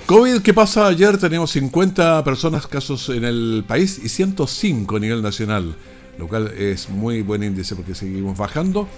COVID, 0.07 0.43
¿qué 0.43 0.53
pasa? 0.53 0.87
Ayer 0.87 1.19
teníamos 1.19 1.51
50 1.53 2.23
personas 2.25 2.67
casos 2.67 3.09
en 3.09 3.25
el 3.25 3.65
país 3.67 4.01
y 4.03 4.09
105 4.09 4.97
a 4.97 5.01
nivel 5.01 5.23
nacional 5.23 5.75
lo 6.19 6.29
cual 6.29 6.53
es 6.57 6.89
muy 6.89 7.23
buen 7.23 7.43
índice 7.43 7.75
porque 7.77 7.95
seguimos 7.95 8.37
bajando. 8.37 8.89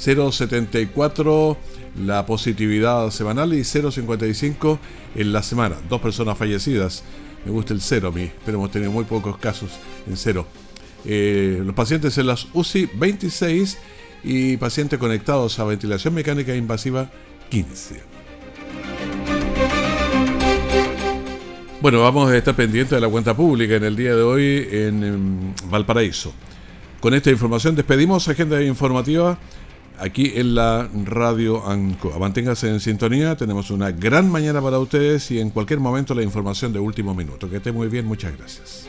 0,74 0.00 1.56
la 2.04 2.24
positividad 2.24 3.10
semanal 3.10 3.52
y 3.52 3.60
0,55 3.60 4.78
en 5.16 5.32
la 5.32 5.42
semana. 5.42 5.76
Dos 5.88 6.00
personas 6.00 6.38
fallecidas. 6.38 7.02
Me 7.44 7.50
gusta 7.50 7.74
el 7.74 7.80
cero 7.80 8.08
a 8.08 8.12
mí, 8.12 8.30
pero 8.44 8.58
hemos 8.58 8.70
tenido 8.70 8.92
muy 8.92 9.04
pocos 9.04 9.38
casos 9.38 9.70
en 10.06 10.16
cero. 10.16 10.46
Eh, 11.04 11.62
los 11.64 11.74
pacientes 11.74 12.18
en 12.18 12.26
las 12.26 12.48
UCI 12.52 12.90
26 12.94 13.78
y 14.24 14.56
pacientes 14.56 14.98
conectados 14.98 15.58
a 15.58 15.64
ventilación 15.64 16.14
mecánica 16.14 16.54
invasiva 16.54 17.10
15. 17.50 18.02
Bueno, 21.80 22.00
vamos 22.00 22.30
a 22.30 22.36
estar 22.36 22.56
pendientes 22.56 22.90
de 22.90 23.00
la 23.00 23.08
cuenta 23.08 23.34
pública 23.36 23.76
en 23.76 23.84
el 23.84 23.94
día 23.94 24.14
de 24.14 24.22
hoy 24.22 24.68
en 24.70 25.54
Valparaíso. 25.70 26.34
Con 27.00 27.14
esta 27.14 27.30
información 27.30 27.76
despedimos 27.76 28.26
Agenda 28.26 28.60
Informativa 28.60 29.38
aquí 30.00 30.32
en 30.34 30.56
la 30.56 30.88
Radio 31.04 31.64
ANCO. 31.64 32.18
Manténgase 32.18 32.68
en 32.68 32.80
sintonía, 32.80 33.36
tenemos 33.36 33.70
una 33.70 33.92
gran 33.92 34.28
mañana 34.28 34.60
para 34.60 34.80
ustedes 34.80 35.30
y 35.30 35.38
en 35.38 35.50
cualquier 35.50 35.78
momento 35.78 36.12
la 36.12 36.24
información 36.24 36.72
de 36.72 36.80
último 36.80 37.14
minuto. 37.14 37.48
Que 37.48 37.58
esté 37.58 37.70
muy 37.70 37.86
bien, 37.86 38.04
muchas 38.04 38.36
gracias. 38.36 38.88